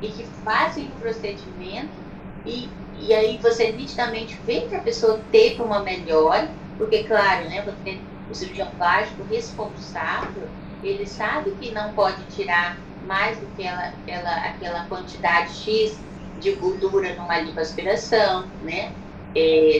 e 0.00 0.08
que 0.08 0.24
fazem 0.44 0.86
o 0.86 1.00
procedimento 1.00 2.02
e, 2.44 2.68
e 2.98 3.14
aí 3.14 3.38
você 3.38 3.70
nitidamente 3.72 4.38
vê 4.44 4.62
que 4.62 4.74
a 4.74 4.80
pessoa 4.80 5.20
teve 5.30 5.62
uma 5.62 5.80
melhora, 5.80 6.50
porque 6.76 7.04
claro, 7.04 7.48
né, 7.48 7.62
você, 7.62 7.98
o 8.30 8.34
cirurgião 8.34 8.68
plástico 8.76 9.22
responsável, 9.30 10.48
ele 10.82 11.06
sabe 11.06 11.52
que 11.52 11.70
não 11.70 11.92
pode 11.92 12.24
tirar 12.26 12.78
mais 13.06 13.38
do 13.38 13.46
que 13.48 13.62
ela, 13.62 13.88
aquela, 13.88 14.34
aquela 14.46 14.86
quantidade 14.86 15.50
X 15.50 16.00
de 16.40 16.52
gordura 16.52 17.14
numa 17.14 17.38
lipoaspiração, 17.38 18.48
né? 18.62 18.92
É, 19.34 19.78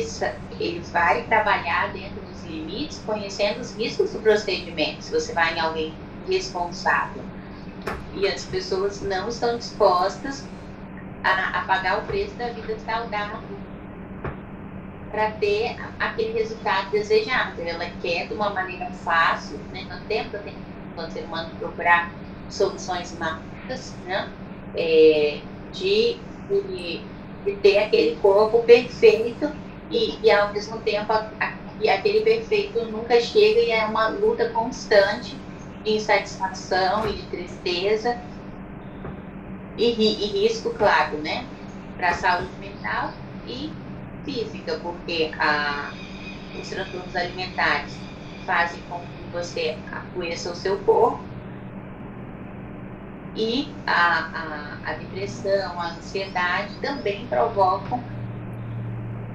ele 0.58 0.80
vai 0.80 1.24
trabalhar 1.24 1.92
dentro 1.92 2.20
dos 2.22 2.42
limites 2.44 3.02
conhecendo 3.04 3.60
os 3.60 3.76
riscos 3.76 4.12
do 4.12 4.20
procedimento, 4.20 5.04
se 5.04 5.12
você 5.12 5.32
vai 5.32 5.54
em 5.54 5.60
alguém 5.60 5.94
responsável. 6.26 7.22
E 8.14 8.26
as 8.26 8.44
pessoas 8.44 9.02
não 9.02 9.28
estão 9.28 9.58
dispostas 9.58 10.48
a, 11.22 11.60
a 11.60 11.64
pagar 11.64 11.98
o 11.98 12.06
preço 12.06 12.34
da 12.36 12.48
vida 12.50 12.78
saudável 12.78 13.61
para 15.12 15.30
ter 15.32 15.76
aquele 16.00 16.32
resultado 16.32 16.90
desejado. 16.90 17.60
Ela 17.60 17.86
quer 18.00 18.26
de 18.26 18.34
uma 18.34 18.48
maneira 18.50 18.90
fácil, 19.04 19.58
né? 19.70 19.86
não 19.88 20.00
tem 20.06 20.26
o 20.26 21.10
ser 21.10 21.24
humano 21.24 21.50
procurar 21.58 22.10
soluções 22.48 23.16
mágicas, 23.18 23.94
né? 24.06 24.28
É, 24.74 25.38
de, 25.70 26.16
de, 26.48 27.00
de, 27.44 27.56
ter 27.56 27.78
aquele 27.78 28.16
corpo 28.16 28.62
perfeito 28.62 29.52
e, 29.90 30.18
e 30.22 30.30
ao 30.30 30.50
mesmo 30.50 30.78
tempo 30.78 31.12
a, 31.12 31.30
a, 31.38 31.52
e 31.78 31.90
aquele 31.90 32.22
perfeito 32.22 32.82
nunca 32.86 33.20
chega 33.20 33.60
e 33.60 33.70
é 33.70 33.84
uma 33.84 34.08
luta 34.08 34.48
constante 34.48 35.36
de 35.84 35.96
insatisfação 35.96 37.06
e 37.06 37.12
de 37.12 37.22
tristeza 37.24 38.18
e, 39.76 39.90
e 39.90 40.26
risco, 40.42 40.70
claro, 40.70 41.18
né, 41.18 41.44
para 41.98 42.10
a 42.10 42.14
saúde 42.14 42.52
mental 42.58 43.12
e 43.46 43.70
física, 44.24 44.78
porque 44.82 45.30
a, 45.38 45.90
os 46.60 46.68
transtornos 46.68 47.14
alimentares 47.14 47.96
fazem 48.46 48.80
com 48.88 48.98
que 48.98 49.32
você 49.32 49.76
adoeça 49.92 50.50
o 50.50 50.54
seu 50.54 50.78
corpo 50.78 51.20
e 53.34 53.68
a, 53.86 54.78
a, 54.84 54.90
a 54.90 54.92
depressão, 54.94 55.80
a 55.80 55.92
ansiedade 55.92 56.74
também 56.82 57.26
provocam 57.26 58.02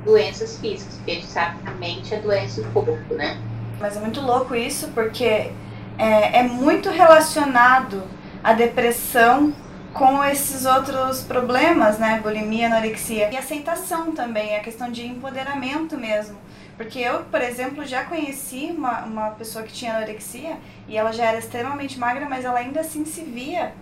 doenças 0.05 0.59
físicas, 0.59 0.95
porque 0.95 1.11
a 1.11 1.15
gente 1.15 1.27
sabe 1.27 1.57
que 1.61 1.69
a 1.69 1.73
mente 1.73 2.15
adoece 2.15 2.61
o 2.61 2.71
corpo, 2.71 3.13
né? 3.15 3.37
Mas 3.79 3.97
é 3.97 3.99
muito 3.99 4.21
louco 4.21 4.55
isso, 4.55 4.89
porque 4.89 5.51
é, 5.97 6.39
é 6.39 6.43
muito 6.43 6.89
relacionado 6.89 8.03
a 8.43 8.53
depressão 8.53 9.53
com 9.97 10.23
esses 10.23 10.65
outros 10.65 11.23
problemas, 11.23 11.97
né? 11.97 12.19
Bulimia, 12.21 12.67
anorexia. 12.67 13.31
E 13.31 13.37
aceitação 13.37 14.11
também, 14.11 14.55
a 14.55 14.59
questão 14.59 14.91
de 14.91 15.05
empoderamento 15.05 15.97
mesmo. 15.97 16.37
Porque 16.77 16.99
eu, 16.99 17.23
por 17.25 17.41
exemplo, 17.41 17.83
já 17.83 18.05
conheci 18.05 18.71
uma, 18.77 19.03
uma 19.03 19.29
pessoa 19.31 19.65
que 19.65 19.73
tinha 19.73 19.95
anorexia 19.95 20.57
e 20.87 20.95
ela 20.95 21.11
já 21.11 21.25
era 21.25 21.39
extremamente 21.39 21.97
magra, 21.97 22.27
mas 22.29 22.45
ela 22.45 22.59
ainda 22.59 22.81
assim 22.81 23.03
se 23.03 23.23
via 23.23 23.73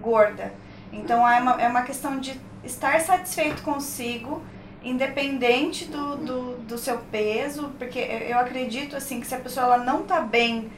gorda. 0.00 0.52
Então 0.92 1.26
é 1.26 1.40
uma, 1.40 1.62
é 1.62 1.68
uma 1.68 1.82
questão 1.82 2.18
de 2.18 2.38
estar 2.64 3.00
satisfeito 3.00 3.62
consigo, 3.62 4.42
independente 4.82 5.84
do, 5.84 6.16
do, 6.16 6.56
do 6.58 6.76
seu 6.76 6.98
peso, 6.98 7.70
porque 7.78 8.00
eu 8.00 8.38
acredito 8.38 8.96
assim 8.96 9.20
que 9.20 9.26
se 9.28 9.34
a 9.36 9.38
pessoa 9.38 9.66
ela 9.66 9.78
não 9.78 10.02
tá 10.02 10.20
bem 10.20 10.70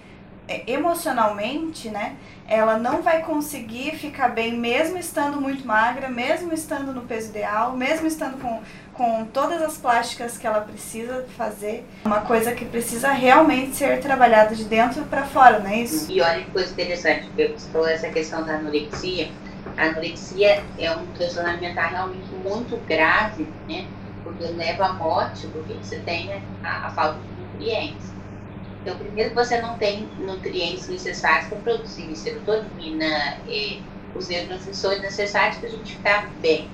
emocionalmente, 0.67 1.89
né, 1.89 2.17
ela 2.47 2.79
não 2.79 3.03
vai 3.03 3.23
conseguir 3.23 3.97
ficar 3.97 4.29
bem 4.29 4.59
mesmo 4.59 4.99
estando 4.99 5.41
muito 5.41 5.67
magra, 5.67 6.09
mesmo 6.09 6.53
estando 6.53 6.93
no 6.93 7.03
peso 7.03 7.31
ideal, 7.31 7.73
mesmo 7.75 8.07
estando 8.07 8.39
com, 8.39 8.63
com 8.93 9.25
todas 9.25 9.63
as 9.63 9.79
plásticas 9.79 10.37
que 10.37 10.47
ela 10.47 10.61
precisa 10.61 11.25
fazer. 11.37 11.87
Uma 12.05 12.21
coisa 12.21 12.53
que 12.53 12.65
precisa 12.67 13.11
realmente 13.13 13.77
ser 13.77 14.01
trabalhada 14.01 14.55
de 14.55 14.65
dentro 14.65 15.03
para 15.05 15.25
fora, 15.25 15.59
não 15.61 15.71
é 15.71 15.81
isso? 15.81 16.11
E 16.13 16.21
olha 16.21 16.45
que 16.45 16.51
coisa 16.51 16.71
interessante, 16.73 17.31
você 17.35 17.69
falou 17.73 17.89
essa 17.89 18.09
questão 18.11 18.45
da 18.45 18.57
anorexia. 18.57 19.31
A 19.79 19.85
anorexia 19.87 20.63
é 20.79 20.91
um 20.95 21.07
transtorno 21.15 21.49
alimentar 21.49 21.87
realmente 21.87 22.29
muito 22.45 22.77
grave, 22.87 23.49
né? 23.67 23.87
Porque 24.23 24.45
leva 24.45 24.87
à 24.87 24.93
morte, 24.93 25.47
porque 25.49 25.73
você 25.75 25.99
tem 26.01 26.31
a, 26.63 26.87
a 26.87 26.91
falta 26.91 27.19
de 27.19 27.43
nutrientes. 27.43 28.13
Então, 28.85 28.99
primeiro, 28.99 29.35
você 29.35 29.62
não 29.62 29.79
tem 29.79 30.11
nutrientes 30.19 30.88
necessários 30.88 31.49
para 31.49 31.57
produzir 31.57 32.14
serotonina, 32.14 33.41
e 33.49 33.81
os 34.14 34.29
neurotransmissores 34.29 35.00
necessários 35.00 35.57
para 35.57 35.68
a 35.68 35.73
gente 35.73 35.97
ficar 35.97 36.31
bem. 36.42 36.68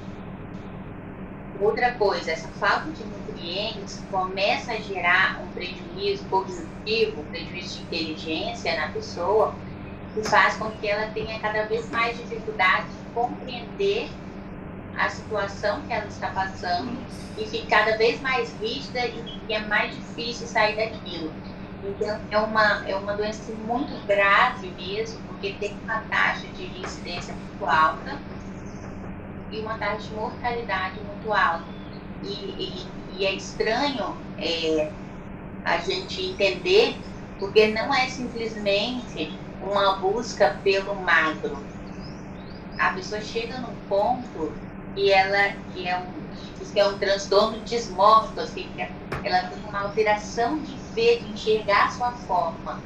Outra 1.60 1.92
coisa, 1.92 2.32
essa 2.32 2.48
falta 2.48 2.90
de 2.90 3.04
nutrientes 3.04 4.02
começa 4.10 4.72
a 4.72 4.76
gerar 4.78 5.40
um 5.44 5.52
prejuízo 5.52 6.24
cognitivo, 6.28 7.20
um 7.20 7.24
prejuízo 7.26 7.76
de 7.76 7.82
inteligência 7.84 8.74
na 8.74 8.88
pessoa, 8.88 9.54
que 10.12 10.28
faz 10.28 10.56
com 10.56 10.68
que 10.72 10.88
ela 10.88 11.12
tenha 11.12 11.38
cada 11.38 11.66
vez 11.66 11.88
mais 11.90 12.16
dificuldade 12.16 12.88
de 12.88 13.04
compreender 13.14 14.10
a 14.96 15.08
situação 15.08 15.82
que 15.82 15.92
ela 15.92 16.06
está 16.06 16.30
passando 16.30 17.06
e 17.36 17.46
fica 17.46 17.68
cada 17.68 17.96
vez 17.96 18.20
mais 18.20 18.52
rígida 18.58 19.06
e 19.06 19.52
é 19.52 19.60
mais 19.60 19.94
difícil 19.94 20.48
sair 20.48 20.74
daquilo. 20.74 21.32
Então, 21.82 22.20
é 22.30 22.38
uma, 22.38 22.88
é 22.88 22.94
uma 22.94 23.16
doença 23.16 23.52
muito 23.52 24.06
grave 24.06 24.70
mesmo, 24.72 25.18
porque 25.26 25.54
tem 25.54 25.72
uma 25.82 26.00
taxa 26.10 26.46
de 26.48 26.66
incidência 26.78 27.34
muito 27.34 27.64
alta 27.64 28.18
e 29.50 29.60
uma 29.60 29.78
taxa 29.78 30.08
de 30.08 30.14
mortalidade 30.14 31.00
muito 31.00 31.32
alta. 31.32 31.64
E, 32.22 32.32
e, 32.32 32.86
e 33.16 33.26
é 33.26 33.34
estranho 33.34 34.14
é, 34.38 34.92
a 35.64 35.78
gente 35.78 36.22
entender, 36.22 36.96
porque 37.38 37.68
não 37.68 37.94
é 37.94 38.08
simplesmente 38.08 39.32
uma 39.62 39.96
busca 39.96 40.58
pelo 40.62 40.94
magro. 40.96 41.56
A 42.78 42.90
pessoa 42.90 43.20
chega 43.22 43.58
num 43.58 43.74
ponto 43.88 44.52
e 44.96 45.10
ela 45.10 45.54
que 45.72 45.88
é 45.88 45.96
um 45.98 46.20
que 46.72 46.78
é 46.78 46.86
um 46.86 46.98
transtorno 46.98 47.58
dismórfico, 47.60 48.40
assim, 48.40 48.68
ela 49.24 49.48
tem 49.48 49.58
uma 49.68 49.80
alteração 49.80 50.58
de 50.58 50.79
ver, 51.00 51.22
de 51.22 51.32
enxergar 51.32 51.90
sua 51.92 52.12
forma. 52.12 52.78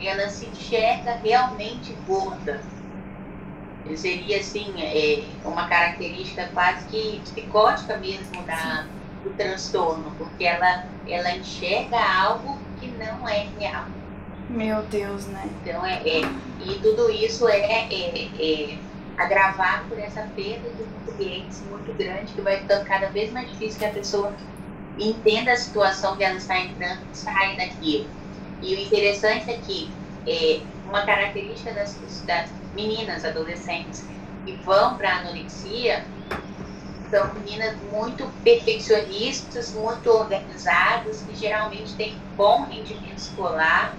Ela 0.00 0.28
se 0.28 0.46
enxerga 0.46 1.16
realmente 1.16 1.92
gorda. 2.06 2.62
Seria, 3.96 4.40
assim, 4.40 4.74
é, 4.78 5.22
uma 5.44 5.68
característica 5.68 6.48
quase 6.52 6.84
que 6.86 7.20
psicótica 7.20 7.96
mesmo 7.96 8.42
da, 8.42 8.84
do 9.22 9.30
transtorno, 9.36 10.12
porque 10.18 10.44
ela, 10.44 10.86
ela 11.06 11.30
enxerga 11.36 11.96
algo 11.98 12.58
que 12.80 12.88
não 12.88 13.28
é 13.28 13.46
real. 13.58 13.84
Meu 14.50 14.82
Deus, 14.82 15.26
né? 15.26 15.48
Então, 15.62 15.84
é, 15.84 16.02
é 16.08 16.20
e 16.64 16.78
tudo 16.80 17.10
isso 17.10 17.48
é, 17.48 17.58
é, 17.58 18.28
é 18.40 18.78
agravado 19.16 19.88
por 19.88 19.98
essa 19.98 20.22
perda 20.34 20.68
de 20.70 20.84
nutrientes 21.06 21.62
muito 21.70 21.96
grande, 21.96 22.32
que 22.32 22.40
vai 22.40 22.58
ficando 22.58 22.84
cada 22.84 23.06
vez 23.08 23.32
mais 23.32 23.48
difícil 23.50 23.78
que 23.78 23.84
a 23.86 23.90
pessoa 23.90 24.32
entenda 24.98 25.52
a 25.52 25.56
situação 25.56 26.16
que 26.16 26.24
ela 26.24 26.36
está 26.36 26.58
entrando 26.58 27.00
e 27.12 27.16
saia 27.16 27.56
daquilo. 27.56 28.08
E 28.62 28.74
o 28.74 28.80
interessante 28.80 29.50
é 29.50 29.58
que 29.58 29.90
é, 30.26 30.60
uma 30.88 31.04
característica 31.04 31.72
das, 31.72 31.96
das 32.26 32.50
meninas, 32.74 33.24
adolescentes, 33.24 34.04
que 34.44 34.52
vão 34.64 34.96
para 34.96 35.10
a 35.10 35.18
anorexia, 35.18 36.04
são 37.10 37.32
meninas 37.34 37.76
muito 37.92 38.26
perfeccionistas, 38.42 39.72
muito 39.72 40.10
organizadas, 40.10 41.22
que 41.22 41.36
geralmente 41.36 41.94
têm 41.94 42.16
bom 42.36 42.64
rendimento 42.64 43.18
escolar. 43.18 43.94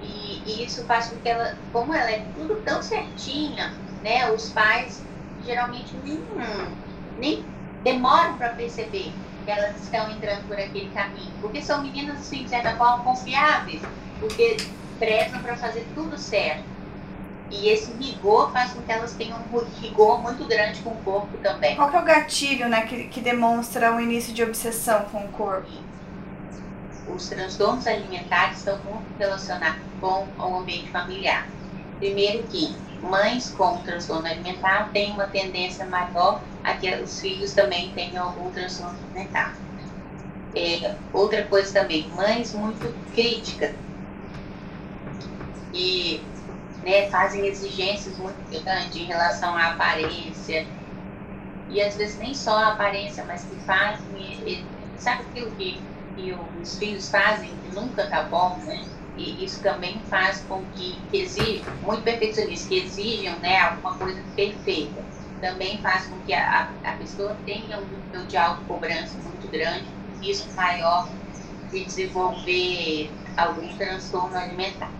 E, 0.00 0.42
e, 0.46 0.64
isso 0.64 0.84
faz 0.84 1.08
com 1.08 1.16
que 1.16 1.28
ela, 1.28 1.56
como 1.72 1.92
ela 1.92 2.10
é 2.10 2.24
tudo 2.36 2.62
tão 2.64 2.82
certinha, 2.82 3.74
né, 4.02 4.30
os 4.30 4.50
pais 4.50 5.02
geralmente 5.44 5.94
nem, 6.04 6.20
nem 7.18 7.44
demoram 7.82 8.36
para 8.36 8.50
perceber 8.50 9.12
elas 9.50 9.80
estão 9.82 10.10
entrando 10.10 10.46
por 10.46 10.58
aquele 10.58 10.90
caminho. 10.90 11.32
Porque 11.40 11.62
são 11.62 11.82
meninas, 11.82 12.18
assim, 12.18 12.44
de 12.44 12.50
certa 12.50 12.76
forma, 12.76 13.04
confiáveis, 13.04 13.80
porque 14.20 14.56
prezam 14.98 15.40
para 15.40 15.56
fazer 15.56 15.86
tudo 15.94 16.18
certo. 16.18 16.64
E 17.50 17.68
esse 17.68 17.90
rigor 17.92 18.52
faz 18.52 18.72
com 18.72 18.82
que 18.82 18.92
elas 18.92 19.14
tenham 19.14 19.38
um 19.38 19.58
rigor 19.80 20.20
muito 20.20 20.44
grande 20.44 20.80
com 20.82 20.90
o 20.90 20.96
corpo 20.96 21.36
também. 21.38 21.76
Qual 21.76 21.90
é 21.90 21.98
o 21.98 22.04
gatilho 22.04 22.68
né, 22.68 22.82
que, 22.82 23.04
que 23.04 23.20
demonstra 23.20 23.94
o 23.94 24.00
início 24.00 24.34
de 24.34 24.42
obsessão 24.42 25.06
com 25.10 25.24
o 25.24 25.28
corpo? 25.28 25.70
Os 27.08 27.26
transtornos 27.28 27.86
alimentares 27.86 28.58
estão 28.58 28.78
muito 28.84 29.18
relacionados 29.18 29.80
com 29.98 30.26
o 30.38 30.58
ambiente 30.58 30.90
familiar. 30.90 31.46
Primeiro 31.98 32.42
que 32.48 32.76
mães 33.00 33.50
com 33.50 33.78
transtorno 33.82 34.26
alimentar 34.26 34.90
têm 34.92 35.12
uma 35.12 35.26
tendência 35.26 35.86
maior 35.86 36.42
a 36.62 36.74
que 36.74 36.94
os 36.96 37.20
filhos 37.20 37.52
também 37.52 37.92
tenham 37.92 38.28
algum 38.28 38.50
transtorno 38.50 38.98
alimentar. 38.98 39.58
É, 40.54 40.96
outra 41.12 41.44
coisa 41.44 41.72
também, 41.72 42.08
mães 42.10 42.52
muito 42.52 42.92
críticas 43.12 43.74
e 45.72 46.20
né, 46.82 47.08
fazem 47.10 47.46
exigências 47.46 48.18
muito 48.18 48.38
grandes 48.62 48.96
em 48.96 49.04
relação 49.04 49.54
à 49.56 49.68
aparência 49.68 50.66
e 51.68 51.80
às 51.80 51.96
vezes 51.96 52.18
nem 52.18 52.34
só 52.34 52.56
a 52.56 52.68
aparência, 52.68 53.24
mas 53.26 53.44
que 53.44 53.56
fazem, 53.60 54.66
sabe 54.96 55.22
aquilo 55.24 55.50
que, 55.52 55.82
que 56.16 56.32
os 56.32 56.78
filhos 56.78 57.10
fazem 57.10 57.56
que 57.58 57.68
nunca 57.68 58.06
tá 58.08 58.22
bom, 58.24 58.58
né? 58.64 58.97
E 59.18 59.44
isso 59.44 59.60
também 59.60 60.00
faz 60.08 60.44
com 60.48 60.62
que, 60.76 60.96
que 61.10 61.22
exige, 61.22 61.64
muito 61.82 62.02
perfeccionistas, 62.02 62.68
que 62.68 62.78
exijam 62.78 63.36
né, 63.40 63.58
alguma 63.58 63.94
coisa 63.96 64.22
perfeita, 64.36 65.02
também 65.40 65.78
faz 65.78 66.06
com 66.06 66.18
que 66.20 66.32
a, 66.32 66.70
a 66.84 66.92
pessoa 66.92 67.36
tenha 67.44 67.78
um 67.78 67.84
nível 67.84 68.26
de 68.26 68.36
autocobrança 68.36 69.18
muito 69.18 69.48
grande, 69.50 69.86
isso 70.22 70.46
maior 70.54 71.08
de 71.70 71.84
desenvolver 71.84 73.10
algum 73.36 73.68
transtorno 73.76 74.36
alimentar. 74.36 74.90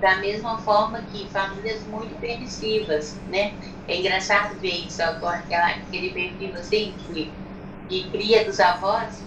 Da 0.00 0.16
mesma 0.18 0.58
forma 0.58 1.02
que 1.10 1.26
famílias 1.28 1.82
muito 1.84 2.14
permissivas, 2.20 3.16
né? 3.28 3.52
É 3.88 3.98
engraçado 3.98 4.54
ver 4.60 4.86
isso 4.86 5.02
agora, 5.02 5.38
aquela, 5.38 5.68
aquele 5.68 6.10
perfil 6.10 6.54
assim, 6.54 6.94
de, 7.12 7.30
de 7.88 8.08
cria 8.10 8.44
dos 8.44 8.60
avós, 8.60 9.20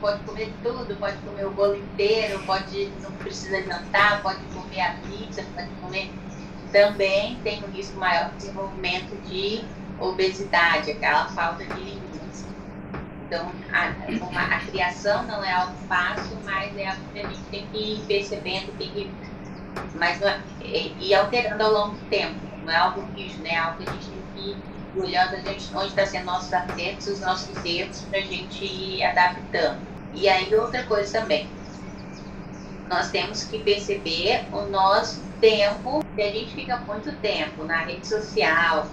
pode 0.00 0.22
comer 0.24 0.52
tudo, 0.62 0.96
pode 0.96 1.16
comer 1.18 1.46
o 1.46 1.50
bolo 1.50 1.76
inteiro, 1.76 2.42
pode, 2.44 2.90
não 3.02 3.10
precisa 3.12 3.62
jantar, 3.62 4.22
pode 4.22 4.40
comer 4.54 4.80
a 4.80 4.94
pizza, 5.06 5.44
pode 5.54 5.68
comer. 5.80 6.10
Também 6.72 7.38
tem 7.42 7.62
um 7.64 7.70
risco 7.70 7.98
maior 7.98 8.30
de 8.30 8.36
desenvolvimento 8.36 9.14
de 9.28 9.64
obesidade, 9.98 10.90
aquela 10.90 11.26
falta 11.28 11.64
de 11.64 11.74
limites. 11.74 12.46
Então, 13.26 13.50
a, 13.72 14.56
a, 14.56 14.60
criação 14.60 15.22
não 15.24 15.44
é 15.44 15.52
algo 15.52 15.74
fácil, 15.88 16.36
mas 16.44 16.76
é 16.76 16.88
algo 16.88 17.02
que 17.12 17.20
a 17.20 17.28
gente 17.28 17.42
tem 17.50 17.66
que 17.66 17.78
ir 17.78 18.00
percebendo, 18.06 18.76
tem 18.78 18.90
que 18.90 19.10
mas 19.94 20.20
é, 20.22 20.40
e, 20.60 20.94
e 21.00 21.14
alterando 21.14 21.62
ao 21.62 21.72
longo 21.72 21.96
do 21.96 22.08
tempo. 22.08 22.34
Não 22.64 22.72
é 22.72 22.76
algo 22.76 23.04
rígido, 23.14 23.42
né? 23.42 23.50
é 23.50 23.58
algo 23.58 23.82
que 23.82 23.88
a 23.88 23.92
gente 23.92 24.10
tem 24.10 24.22
que 24.34 24.71
olhando 24.96 25.34
a 25.34 25.38
gente, 25.40 25.70
onde 25.74 25.88
está 25.88 26.06
sendo 26.06 26.26
nossos 26.26 26.52
acertos, 26.52 27.06
os 27.06 27.20
nossos 27.20 27.64
erros, 27.64 28.00
para 28.02 28.18
a 28.18 28.22
gente 28.22 28.64
ir 28.64 29.02
adaptando. 29.02 29.80
E 30.14 30.28
aí, 30.28 30.54
outra 30.54 30.82
coisa 30.84 31.20
também, 31.20 31.48
nós 32.88 33.10
temos 33.10 33.44
que 33.44 33.58
perceber 33.58 34.44
o 34.52 34.62
nosso 34.62 35.22
tempo, 35.40 36.04
que 36.14 36.22
a 36.22 36.30
gente 36.30 36.54
fica 36.54 36.76
muito 36.78 37.10
tempo 37.20 37.64
na 37.64 37.78
rede 37.78 38.06
social, 38.06 38.86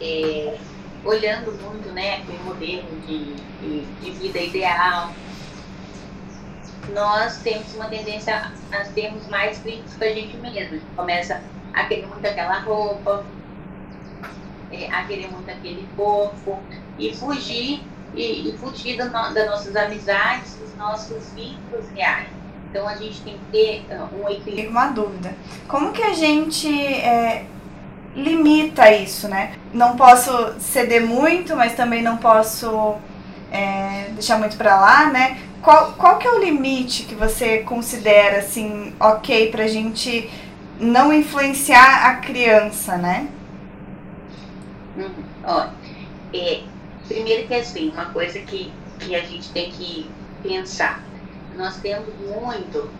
é, 0.00 0.58
olhando 1.04 1.52
muito 1.62 1.92
né, 1.92 2.16
aquele 2.16 2.42
modelo 2.44 3.00
de, 3.06 3.34
de, 3.34 3.84
de, 4.00 4.10
vida 4.12 4.38
ideal, 4.38 5.12
nós 6.94 7.38
temos 7.42 7.74
uma 7.74 7.86
tendência 7.86 8.52
a 8.72 8.84
termos 8.94 9.26
mais 9.28 9.58
críticos 9.58 9.94
com 9.94 10.04
a 10.04 10.08
gente 10.08 10.36
mesmo. 10.38 10.58
A 10.58 10.64
gente 10.64 10.84
começa 10.96 11.42
a 11.72 11.84
querer 11.84 12.06
muito 12.06 12.26
aquela 12.26 12.58
roupa, 12.60 13.24
é, 14.72 14.90
a 14.90 15.04
querer 15.04 15.30
muito 15.30 15.50
aquele 15.50 15.86
corpo 15.96 16.58
e 16.98 17.14
fugir 17.14 17.82
e, 18.14 18.48
e 18.48 18.58
fugir 18.58 18.96
da, 18.96 19.06
das 19.30 19.46
nossas 19.46 19.76
amizades, 19.76 20.54
dos 20.54 20.74
nossos 20.76 21.32
vínculos 21.34 21.88
reais. 21.94 22.28
Então 22.70 22.88
a 22.88 22.94
gente 22.94 23.20
tem 23.20 23.34
que 23.34 23.44
ter 23.52 23.84
uh, 23.94 24.24
um 24.24 24.28
equilíbrio. 24.30 24.70
Uma 24.70 24.86
dúvida. 24.86 25.34
Como 25.68 25.92
que 25.92 26.02
a 26.02 26.14
gente 26.14 26.68
é, 26.68 27.44
limita 28.16 28.90
isso, 28.90 29.28
né? 29.28 29.54
Não 29.74 29.94
posso 29.94 30.54
ceder 30.58 31.06
muito, 31.06 31.54
mas 31.54 31.74
também 31.74 32.02
não 32.02 32.16
posso 32.16 32.94
é, 33.50 34.08
deixar 34.12 34.38
muito 34.38 34.56
para 34.56 34.80
lá, 34.80 35.10
né? 35.10 35.38
Qual, 35.60 35.92
qual 35.92 36.18
que 36.18 36.26
é 36.26 36.30
o 36.30 36.38
limite 36.38 37.04
que 37.04 37.14
você 37.14 37.58
considera 37.58 38.38
assim 38.38 38.94
ok 38.98 39.50
para 39.50 39.64
a 39.64 39.68
gente 39.68 40.28
não 40.80 41.12
influenciar 41.12 42.06
a 42.06 42.16
criança, 42.16 42.96
né? 42.96 43.28
Ó, 45.44 45.68
é, 46.32 46.64
primeiro 47.06 47.46
que 47.46 47.54
assim, 47.54 47.90
uma 47.90 48.06
coisa 48.12 48.38
que, 48.40 48.72
que 48.98 49.14
a 49.14 49.20
gente 49.20 49.52
tem 49.52 49.70
que 49.70 50.10
pensar. 50.42 51.04
Nós 51.56 51.80
temos 51.80 52.14
muito 52.18 52.92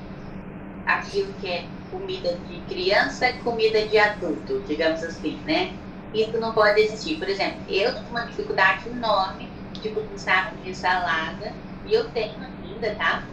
aquilo 0.85 1.33
que 1.35 1.49
é 1.49 1.69
comida 1.91 2.39
de 2.39 2.61
criança 2.63 3.29
e 3.29 3.39
comida 3.39 3.87
de 3.87 3.99
adulto, 3.99 4.63
digamos 4.67 5.03
assim, 5.03 5.41
né? 5.45 5.73
Isso 6.13 6.39
não 6.39 6.53
pode 6.53 6.81
existir. 6.81 7.19
Por 7.19 7.29
exemplo, 7.29 7.63
eu 7.69 7.93
tenho 7.95 8.09
uma 8.09 8.27
dificuldade 8.27 8.89
enorme 8.89 9.49
de 9.73 9.91
começar 9.91 10.53
a 10.55 10.75
salada, 10.75 11.53
e 11.85 11.93
eu 11.93 12.11
tenho 12.11 12.41
ainda, 12.43 12.95
tá? 12.95 13.29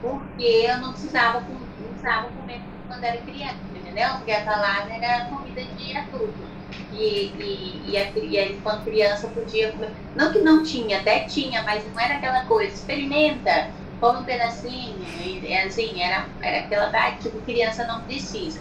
Porque 0.00 0.42
eu 0.42 0.78
não 0.78 0.92
precisava, 0.92 1.40
não 1.48 1.66
precisava 1.88 2.28
comer 2.30 2.60
quando 2.88 3.04
era 3.04 3.18
criança, 3.18 3.60
entendeu? 3.74 4.08
Porque 4.16 4.32
a 4.32 4.44
salada 4.44 4.90
era 4.92 5.26
comida 5.26 5.62
de 5.62 5.96
adulto. 5.96 6.59
E, 6.92 7.32
e, 7.38 7.90
e, 7.90 7.96
a, 7.96 8.10
e 8.10 8.60
quando 8.62 8.84
criança, 8.84 9.28
podia 9.28 9.72
comer. 9.72 9.90
Não 10.14 10.32
que 10.32 10.40
não 10.40 10.62
tinha, 10.62 10.98
até 10.98 11.20
tinha, 11.20 11.62
mas 11.62 11.84
não 11.92 12.00
era 12.00 12.14
aquela 12.14 12.44
coisa, 12.44 12.74
experimenta, 12.74 13.70
come 14.00 14.20
um 14.20 14.24
pedacinho. 14.24 14.96
E, 15.24 15.54
assim, 15.56 16.02
era, 16.02 16.26
era 16.42 16.60
aquela 16.60 16.90
ah, 16.92 17.12
tipo, 17.12 17.38
criança 17.42 17.86
não 17.86 18.00
precisa. 18.02 18.60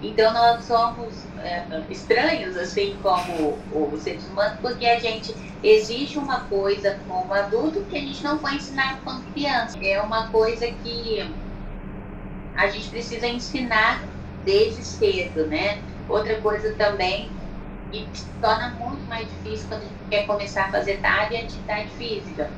Então, 0.00 0.32
nós 0.32 0.64
somos 0.64 1.12
é, 1.38 1.62
estranhos, 1.90 2.56
assim 2.56 2.96
como 3.02 3.58
os 3.72 4.02
seres 4.02 4.24
humanos, 4.28 4.58
porque 4.60 4.86
a 4.86 4.98
gente 4.98 5.34
exige 5.62 6.18
uma 6.18 6.40
coisa 6.40 6.98
como 7.08 7.32
adulto 7.34 7.84
que 7.90 7.96
a 7.96 8.00
gente 8.00 8.22
não 8.22 8.38
foi 8.38 8.54
ensinado 8.54 8.98
quando 9.02 9.32
criança. 9.32 9.76
É 9.82 10.00
uma 10.00 10.28
coisa 10.28 10.66
que 10.66 11.28
a 12.56 12.68
gente 12.68 12.88
precisa 12.88 13.26
ensinar 13.26 14.02
desde 14.44 14.84
cedo, 14.84 15.46
né? 15.46 15.82
Outra 16.08 16.40
coisa 16.40 16.72
também 16.74 17.30
e 17.92 18.06
se 18.12 18.26
torna 18.40 18.70
muito 18.70 19.06
mais 19.08 19.26
difícil 19.28 19.66
quando 19.68 19.82
a 19.82 19.84
gente 19.84 20.08
quer 20.10 20.26
começar 20.26 20.64
a 20.64 20.70
fazer 20.72 20.98
tarde 20.98 21.36
atividade 21.36 21.88
física. 21.90 22.50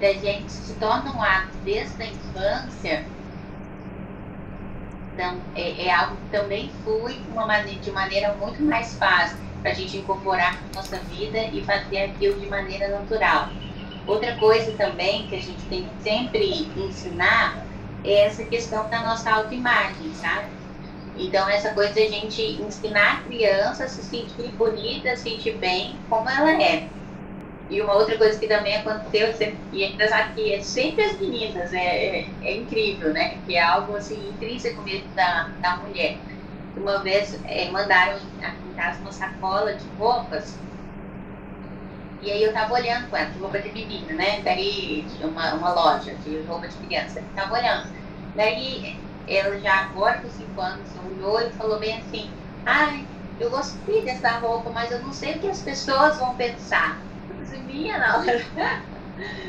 Da 0.00 0.12
gente 0.12 0.50
se 0.50 0.74
torna 0.74 1.12
um 1.12 1.22
hábito 1.22 1.56
desde 1.64 2.02
a 2.02 2.06
infância, 2.06 3.04
então 5.14 5.36
é, 5.54 5.86
é 5.86 5.94
algo 5.94 6.16
que 6.16 6.36
também 6.36 6.70
flui 6.82 7.20
uma 7.32 7.46
maneira, 7.46 7.80
de 7.80 7.90
maneira 7.92 8.34
muito 8.34 8.62
mais 8.62 8.96
fácil 8.98 9.38
para 9.62 9.70
a 9.70 9.74
gente 9.74 9.96
incorporar 9.96 10.54
na 10.54 10.74
nossa 10.74 10.98
vida 10.98 11.38
e 11.38 11.62
fazer 11.62 11.98
aquilo 11.98 12.38
de 12.38 12.46
maneira 12.46 12.88
natural. 12.88 13.48
Outra 14.06 14.36
coisa 14.36 14.72
também 14.72 15.26
que 15.28 15.36
a 15.36 15.40
gente 15.40 15.62
tem 15.70 15.84
que 15.84 16.02
sempre 16.02 16.68
ensinar 16.76 17.64
é 18.04 18.26
essa 18.26 18.44
questão 18.44 18.88
da 18.90 19.00
nossa 19.00 19.30
autoimagem, 19.30 20.12
sabe? 20.14 20.48
Então, 21.16 21.48
essa 21.48 21.72
coisa 21.74 21.92
de 21.94 22.02
a 22.02 22.08
gente 22.08 22.42
ensinar 22.60 23.18
a 23.18 23.22
criança 23.22 23.84
a 23.84 23.88
se 23.88 24.02
sentir 24.02 24.50
bonita, 24.52 25.12
a 25.12 25.16
se 25.16 25.22
sentir 25.22 25.58
bem 25.58 25.96
como 26.08 26.28
ela 26.28 26.50
é. 26.62 26.88
E 27.70 27.80
uma 27.80 27.94
outra 27.94 28.18
coisa 28.18 28.38
que 28.38 28.46
também 28.48 28.76
aconteceu, 28.76 29.32
e 29.72 29.82
é 29.84 29.90
engraçado 29.92 30.34
que 30.34 30.52
é 30.52 30.60
sempre 30.60 31.02
as 31.04 31.18
meninas, 31.18 31.72
é, 31.72 31.78
é, 31.78 32.30
é, 32.42 32.56
incrível, 32.56 33.12
né? 33.12 33.38
Que 33.46 33.56
é 33.56 33.62
algo 33.62 33.96
assim 33.96 34.28
intrínseco 34.28 34.82
mesmo 34.82 35.08
da, 35.14 35.50
da 35.60 35.76
mulher. 35.78 36.18
Uma 36.76 37.02
vez 37.02 37.40
é, 37.44 37.70
mandaram 37.70 38.18
aqui 38.42 38.68
em 38.68 38.74
casa 38.74 39.00
uma 39.00 39.12
sacola 39.12 39.74
de 39.74 39.86
roupas, 39.96 40.58
e 42.20 42.30
aí 42.30 42.42
eu 42.42 42.52
tava 42.52 42.72
olhando 42.74 43.08
com 43.08 43.16
ela, 43.16 43.30
de 43.30 43.38
roupa 43.38 43.60
de 43.60 43.70
menina, 43.72 44.14
né? 44.14 44.42
Daí 44.42 45.06
uma, 45.22 45.54
uma 45.54 45.72
loja 45.74 46.14
de 46.16 46.42
roupa 46.42 46.68
de 46.68 46.76
criança, 46.76 47.20
eu 47.20 47.24
tava 47.34 47.54
olhando. 47.54 47.92
Daí 48.34 49.03
ela 49.26 49.58
já 49.58 49.84
agora 49.84 50.18
com 50.18 50.28
5 50.28 50.60
anos 50.60 50.88
olhou 51.06 51.40
e 51.40 51.50
falou 51.50 51.78
bem 51.78 51.98
assim, 51.98 52.30
ai, 52.64 53.06
eu 53.40 53.50
gostei 53.50 54.02
dessa 54.02 54.30
roupa, 54.38 54.70
mas 54.70 54.90
eu 54.90 55.00
não 55.00 55.12
sei 55.12 55.36
o 55.36 55.38
que 55.40 55.48
as 55.48 55.62
pessoas 55.62 56.18
vão 56.18 56.34
pensar. 56.36 56.98
Eu 57.52 57.60
minha 57.60 57.98
não. 57.98 58.24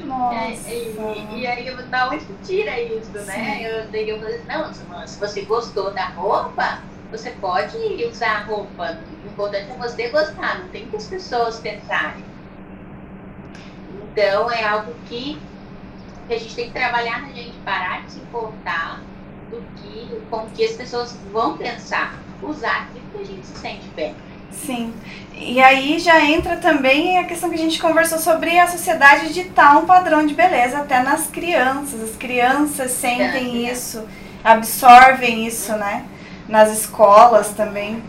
Nossa. 0.06 0.36
É, 0.36 0.74
e, 0.74 1.40
e, 1.40 1.48
aí, 1.48 1.76
da 1.88 2.10
onde 2.10 2.26
tira 2.44 2.80
isso, 2.80 3.12
né? 3.12 3.62
Eu, 3.64 3.88
daí 3.90 4.10
eu 4.10 4.20
falei, 4.20 4.42
não, 4.48 5.08
se 5.08 5.20
você 5.20 5.42
gostou 5.42 5.92
da 5.92 6.06
roupa, 6.10 6.80
você 7.12 7.32
pode 7.32 7.78
usar 8.06 8.38
a 8.38 8.44
roupa. 8.44 8.98
O 9.24 9.28
importante 9.28 9.72
é 9.72 9.76
você 9.76 10.10
gostar, 10.10 10.60
não 10.60 10.68
tem 10.70 10.86
que 10.88 10.96
as 10.96 11.08
pessoas 11.08 11.60
pensarem. 11.60 12.24
Então, 14.12 14.50
é 14.52 14.64
algo 14.64 14.94
que, 15.08 15.40
que 16.28 16.34
a 16.34 16.40
gente 16.40 16.56
tem 16.56 16.68
que 16.68 16.74
trabalhar 16.74 17.22
na 17.22 17.30
gente, 17.30 17.58
parar 17.66 18.04
de 18.04 18.12
se 18.12 18.20
importar 18.20 19.02
do 19.50 19.64
que 19.78 20.22
com 20.30 20.48
que 20.50 20.66
as 20.66 20.74
pessoas 20.74 21.18
vão 21.32 21.58
pensar, 21.58 22.20
usar 22.42 22.90
aquilo 22.90 23.06
que 23.14 23.22
a 23.22 23.26
gente 23.26 23.46
se 23.46 23.58
sente 23.58 23.88
bem. 23.96 24.16
Sim. 24.52 24.94
E 25.34 25.60
aí 25.60 26.00
já 26.00 26.24
entra 26.24 26.58
também 26.58 27.18
a 27.20 27.26
questão 27.26 27.50
que 27.50 27.56
a 27.56 27.60
gente 27.60 27.80
conversou 27.80 28.18
sobre 28.18 28.58
a 28.58 28.68
sociedade 28.68 29.34
ditar 29.34 29.78
um 29.78 29.86
padrão 29.86 30.26
de 30.26 30.34
beleza 30.34 30.80
até 30.80 31.02
nas 31.04 31.28
crianças. 31.28 32.02
As 32.02 32.16
crianças 32.16 32.92
sentem 32.92 33.68
é, 33.68 33.72
isso, 33.72 34.08
absorvem 34.44 35.46
isso, 35.46 35.74
né? 35.74 36.06
Nas 36.48 36.72
escolas 36.72 37.50
também. 37.50 38.02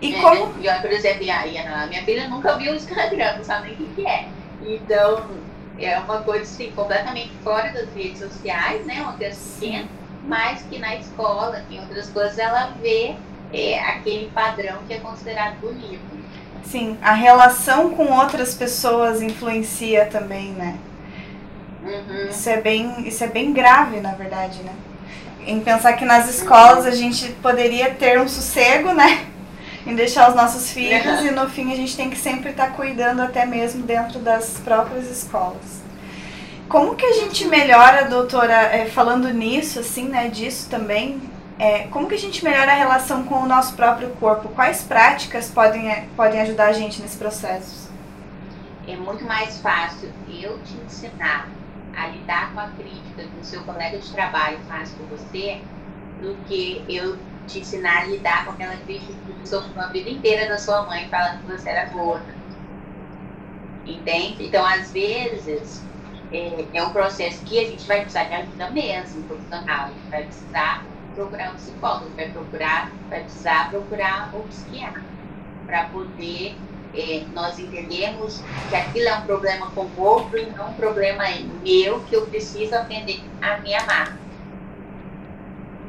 E 0.00 0.14
é, 0.14 0.20
como. 0.20 0.52
Eu, 0.60 0.80
por 0.80 0.90
exemplo, 0.90 1.24
a, 1.30 1.82
a 1.82 1.86
minha 1.86 2.04
filha 2.04 2.28
nunca 2.28 2.56
viu 2.56 2.72
o 2.72 2.76
Instagram, 2.76 3.36
não 3.36 3.44
sabe 3.44 3.76
nem 3.78 3.88
o 3.88 3.94
que 3.94 4.06
é. 4.06 4.26
Então, 4.66 5.24
é 5.78 5.98
uma 5.98 6.22
coisa 6.22 6.42
assim, 6.42 6.72
completamente 6.72 7.32
fora 7.44 7.70
das 7.70 7.88
redes 7.94 8.18
sociais, 8.18 8.84
né? 8.84 9.00
Uma 9.00 9.12
criança 9.12 9.60
pequena 9.60 10.01
mas 10.26 10.62
que 10.62 10.78
na 10.78 10.96
escola, 10.96 11.64
em 11.70 11.80
outras 11.80 12.08
coisas, 12.10 12.38
ela 12.38 12.74
vê 12.80 13.14
é, 13.52 13.78
aquele 13.80 14.30
padrão 14.30 14.78
que 14.86 14.94
é 14.94 14.98
considerado 14.98 15.56
bonito. 15.60 16.00
Sim, 16.64 16.96
a 17.02 17.12
relação 17.12 17.90
com 17.90 18.06
outras 18.12 18.54
pessoas 18.54 19.20
influencia 19.20 20.06
também, 20.06 20.52
né? 20.52 20.78
Uhum. 21.82 22.28
Isso, 22.30 22.48
é 22.48 22.60
bem, 22.60 23.06
isso 23.06 23.24
é 23.24 23.26
bem 23.26 23.52
grave, 23.52 24.00
na 24.00 24.12
verdade, 24.12 24.62
né? 24.62 24.72
Em 25.44 25.60
pensar 25.60 25.94
que 25.94 26.04
nas 26.04 26.28
escolas 26.28 26.86
a 26.86 26.92
gente 26.92 27.32
poderia 27.42 27.90
ter 27.90 28.20
um 28.20 28.28
sossego, 28.28 28.92
né? 28.92 29.26
Em 29.84 29.96
deixar 29.96 30.30
os 30.30 30.36
nossos 30.36 30.70
filhos 30.70 31.20
uhum. 31.20 31.26
e 31.26 31.30
no 31.32 31.50
fim 31.50 31.72
a 31.72 31.76
gente 31.76 31.96
tem 31.96 32.08
que 32.08 32.16
sempre 32.16 32.50
estar 32.50 32.68
tá 32.68 32.72
cuidando 32.72 33.20
até 33.20 33.44
mesmo 33.44 33.82
dentro 33.82 34.20
das 34.20 34.60
próprias 34.64 35.10
escolas. 35.10 35.81
Como 36.72 36.96
que 36.96 37.04
a 37.04 37.12
gente 37.12 37.44
melhora, 37.44 38.08
doutora, 38.08 38.54
é, 38.54 38.86
falando 38.86 39.28
nisso, 39.28 39.80
assim, 39.80 40.08
né, 40.08 40.30
disso 40.30 40.70
também, 40.70 41.20
é, 41.58 41.80
como 41.88 42.08
que 42.08 42.14
a 42.14 42.18
gente 42.18 42.42
melhora 42.42 42.72
a 42.72 42.74
relação 42.74 43.24
com 43.24 43.42
o 43.42 43.46
nosso 43.46 43.76
próprio 43.76 44.08
corpo? 44.12 44.48
Quais 44.48 44.82
práticas 44.82 45.50
podem, 45.50 45.90
é, 45.90 46.08
podem 46.16 46.40
ajudar 46.40 46.68
a 46.68 46.72
gente 46.72 47.02
nesse 47.02 47.18
processo? 47.18 47.92
É 48.88 48.96
muito 48.96 49.22
mais 49.26 49.60
fácil 49.60 50.10
eu 50.26 50.58
te 50.60 50.74
ensinar 50.86 51.46
a 51.94 52.06
lidar 52.06 52.54
com 52.54 52.60
a 52.60 52.68
crítica 52.68 53.22
que 53.22 53.40
o 53.40 53.44
seu 53.44 53.62
colega 53.64 53.98
de 53.98 54.10
trabalho 54.10 54.58
faz 54.66 54.92
com 54.92 55.04
você 55.14 55.60
do 56.22 56.34
que 56.46 56.82
eu 56.88 57.18
te 57.46 57.60
ensinar 57.60 57.98
a 57.98 58.04
lidar 58.06 58.46
com 58.46 58.52
aquela 58.52 58.76
crítica 58.78 59.12
que 59.12 59.32
você 59.40 59.56
sofreu 59.56 59.82
a 59.82 59.88
vida 59.88 60.08
inteira 60.08 60.48
da 60.48 60.56
sua 60.56 60.86
mãe 60.86 61.06
falando 61.10 61.42
que 61.42 61.52
você 61.52 61.68
era 61.68 61.90
gorda. 61.90 62.34
Entende? 63.84 64.46
Então, 64.46 64.64
às 64.64 64.90
vezes, 64.90 65.82
é, 66.32 66.66
é, 66.72 66.82
um 66.82 66.90
processo 66.90 67.44
que 67.44 67.58
a 67.58 67.64
gente 67.64 67.86
vai 67.86 68.00
precisar 68.00 68.24
de 68.24 68.34
ajuda 68.34 68.70
mesmo, 68.70 69.22
profissional. 69.24 69.86
A 69.86 69.88
gente 69.88 70.10
vai 70.10 70.24
precisar 70.24 70.84
procurar 71.14 71.50
um 71.50 71.54
psicólogo, 71.54 72.10
vai 72.16 72.28
procurar, 72.30 72.90
vai 73.08 73.20
precisar 73.20 73.70
procurar 73.70 74.34
um 74.34 74.40
psiquiatra 74.48 75.02
para 75.66 75.84
poder 75.84 76.56
é, 76.94 77.24
nós 77.34 77.58
entendermos 77.58 78.42
que 78.68 78.76
aquilo 78.76 79.08
é 79.08 79.14
um 79.14 79.22
problema 79.22 79.70
com 79.70 79.82
o 79.82 80.00
outro 80.02 80.38
e 80.38 80.46
não 80.46 80.70
um 80.70 80.74
problema 80.74 81.24
meu 81.62 82.00
que 82.00 82.14
eu 82.14 82.26
preciso 82.26 82.74
atender 82.74 83.20
a 83.40 83.58
minha 83.58 83.84
marca. 83.84 84.18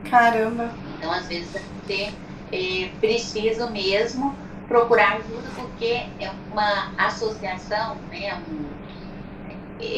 Caramba! 0.10 0.72
Então, 0.98 1.12
às 1.12 1.28
vezes, 1.28 1.50
você 1.86 2.14
é, 2.52 2.90
precisa 3.00 3.70
mesmo 3.70 4.36
procurar 4.68 5.18
ajuda 5.18 5.50
porque 5.56 6.06
é 6.20 6.32
uma 6.52 6.92
associação, 6.98 7.98
né, 8.10 8.36
um, 8.48 8.66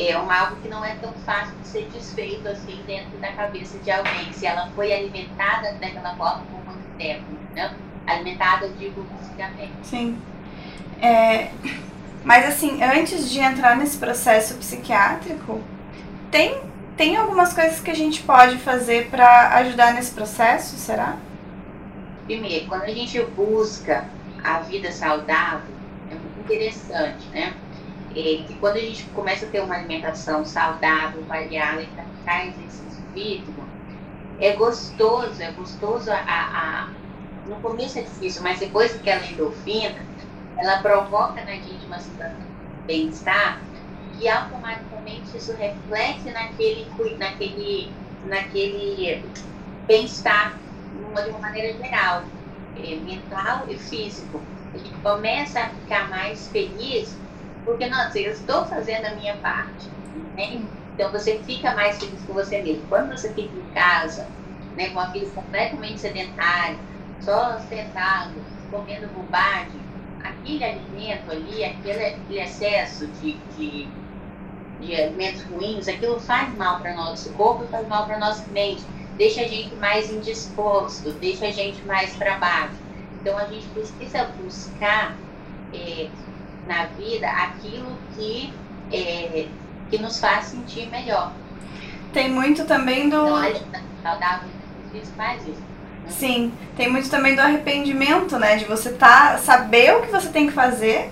é 0.08 0.18
um 0.20 0.30
algo 0.30 0.58
que 0.62 0.68
não 0.68 0.84
é 0.84 0.96
tão 0.96 1.12
fácil 1.26 1.56
de 1.62 1.68
ser 1.68 1.90
desfeito 1.90 2.48
assim 2.48 2.80
dentro 2.88 3.18
da 3.20 3.32
cabeça 3.34 3.78
de 3.80 3.92
alguém, 3.92 4.32
se 4.34 4.46
ela 4.46 4.70
foi 4.76 4.94
alimentada 4.94 5.74
daquela 5.74 6.16
forma 6.16 6.44
por 6.52 6.66
muito 6.66 6.98
tempo, 6.98 7.26
né? 7.54 7.74
Alimentada, 8.08 8.66
eu 8.66 8.74
digo, 8.74 9.06
fisicamente. 9.20 9.74
Sim. 9.84 10.18
É, 11.02 11.50
mas 12.24 12.46
assim, 12.48 12.82
antes 12.82 13.30
de 13.30 13.40
entrar 13.40 13.76
nesse 13.76 13.98
processo 13.98 14.56
psiquiátrico, 14.56 15.62
tem, 16.32 16.62
tem 16.98 17.18
algumas 17.18 17.54
coisas 17.54 17.80
que 17.80 17.92
a 17.92 17.96
gente 17.96 18.24
pode 18.24 18.58
fazer 18.58 19.10
para 19.10 19.56
ajudar 19.58 19.94
nesse 19.94 20.12
processo, 20.12 20.76
será? 20.78 21.18
Primeiro, 22.26 22.68
quando 22.68 22.84
a 22.84 22.92
gente 22.92 23.22
busca 23.22 24.06
a 24.44 24.60
vida 24.60 24.92
saudável, 24.92 25.76
é 26.10 26.16
muito 26.16 26.40
interessante, 26.40 27.28
né? 27.30 27.54
É 28.16 28.44
que 28.48 28.56
quando 28.60 28.78
a 28.78 28.80
gente 28.80 29.04
começa 29.10 29.46
a 29.46 29.50
ter 29.50 29.60
uma 29.62 29.76
alimentação 29.76 30.46
saudável, 30.46 31.26
variada 31.26 31.82
e 31.82 31.88
praticar 31.88 32.48
exercício 32.48 33.04
físico, 33.14 33.62
é 34.40 34.54
gostoso, 34.54 35.42
é 35.42 35.52
gostoso 35.52 36.10
a, 36.12 36.16
a, 36.16 36.94
no 37.46 37.58
começo 37.58 38.00
é 38.00 38.04
difícil, 38.04 38.42
mas 38.42 38.60
depois 38.60 38.96
que 38.96 39.10
ela 39.10 39.26
endorfina, 39.26 40.06
ela 40.58 40.82
provoca 40.82 41.44
na 41.44 41.56
gente 41.56 41.86
uma 41.88 42.00
situação 42.00 42.40
de 42.40 42.88
bem-estar 42.88 43.62
e 44.18 44.30
automaticamente 44.30 45.36
isso 45.36 45.54
reflete 45.54 46.32
naquele, 46.32 46.90
naquele, 47.18 47.94
naquele 48.24 49.30
bem-estar 49.88 50.58
de 50.94 51.30
uma 51.30 51.40
maneira 51.40 51.78
geral, 51.78 52.24
é, 52.76 52.96
mental 52.96 53.66
e 53.70 53.78
físico. 53.78 54.42
A 54.74 54.78
gente 54.78 54.98
começa 55.00 55.60
a 55.60 55.70
ficar 55.70 56.10
mais 56.10 56.48
feliz 56.48 57.25
porque, 57.66 57.88
nossa, 57.88 58.20
eu 58.20 58.32
estou 58.32 58.66
fazendo 58.66 59.06
a 59.06 59.16
minha 59.16 59.36
parte. 59.38 59.90
Né? 60.38 60.62
Então 60.94 61.12
você 61.12 61.40
fica 61.40 61.74
mais 61.76 61.98
feliz 61.98 62.22
com 62.26 62.34
você 62.34 62.62
mesmo. 62.62 62.84
Quando 62.88 63.12
você 63.12 63.30
fica 63.34 63.54
em 63.54 63.74
casa, 63.74 64.28
né, 64.78 64.88
com 64.88 65.00
uma 65.00 65.08
vida 65.08 65.28
completamente 65.32 66.00
sedentária, 66.00 66.78
só 67.20 67.60
sentado, 67.68 68.34
comendo 68.72 69.08
bobagem, 69.08 69.82
aquele 70.24 70.64
alimento 70.64 71.32
ali, 71.32 71.64
aquele, 71.64 72.06
aquele 72.06 72.40
excesso 72.40 73.08
de, 73.08 73.34
de, 73.58 73.88
de 74.80 74.96
alimentos 74.96 75.44
ruins, 75.44 75.88
aquilo 75.88 76.20
faz 76.20 76.56
mal 76.56 76.80
para 76.80 76.94
nosso 76.94 77.32
corpo 77.34 77.66
faz 77.68 77.88
mal 77.88 78.06
para 78.06 78.18
nossa 78.18 78.46
mente. 78.52 78.84
Deixa 79.18 79.42
a 79.42 79.48
gente 79.48 79.74
mais 79.76 80.12
indisposto, 80.12 81.12
deixa 81.14 81.48
a 81.48 81.52
gente 81.52 81.82
mais 81.86 82.16
para 82.16 82.38
baixo. 82.38 82.76
Então 83.22 83.38
a 83.38 83.46
gente 83.46 83.66
precisa 83.70 84.26
buscar 84.42 85.16
é, 85.74 86.10
na 86.68 86.86
vida 86.86 87.28
aquilo 87.28 87.98
que, 88.16 88.54
é, 88.92 89.48
que 89.90 89.98
nos 89.98 90.20
faz 90.20 90.46
sentir 90.46 90.90
melhor. 90.90 91.32
Tem 92.14 92.30
muito 92.30 92.66
também 92.66 93.10
do. 93.10 93.18
Então, 93.18 93.36
a 93.38 94.10
saudável 94.10 94.56
faz 95.16 95.42
isso. 95.48 95.64
Sim, 96.08 96.54
tem 96.78 96.90
muito 96.90 97.10
também 97.10 97.36
do 97.36 97.42
arrependimento, 97.42 98.38
né? 98.38 98.58
De 98.58 98.66
você 98.66 98.92
tá, 98.92 99.38
saber 99.38 99.96
o 99.96 100.02
que 100.02 100.12
você 100.12 100.30
tem 100.30 100.48
que 100.48 100.54
fazer, 100.54 101.12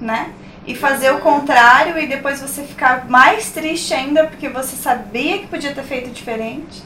né? 0.00 0.32
E 0.66 0.74
fazer 0.74 1.10
o 1.10 1.16
uhum. 1.16 1.20
contrário 1.20 1.98
e 1.98 2.06
depois 2.06 2.40
você 2.40 2.62
ficar 2.62 3.08
mais 3.08 3.50
triste 3.50 3.92
ainda 3.92 4.24
porque 4.26 4.48
você 4.48 4.76
sabia 4.76 5.38
que 5.38 5.46
podia 5.46 5.74
ter 5.74 5.82
feito 5.82 6.10
diferente. 6.10 6.82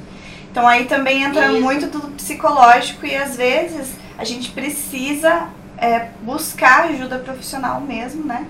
Então 0.51 0.67
aí 0.67 0.85
também 0.85 1.23
entra 1.23 1.51
Isso. 1.51 1.61
muito 1.61 1.87
do 1.87 2.01
psicológico 2.13 3.07
e 3.07 3.15
às 3.15 3.37
vezes 3.37 3.95
a 4.17 4.25
gente 4.25 4.51
precisa 4.51 5.49
é, 5.79 6.09
buscar 6.21 6.85
ajuda 6.85 7.19
profissional 7.19 7.81
mesmo, 7.81 8.25
né? 8.25 8.47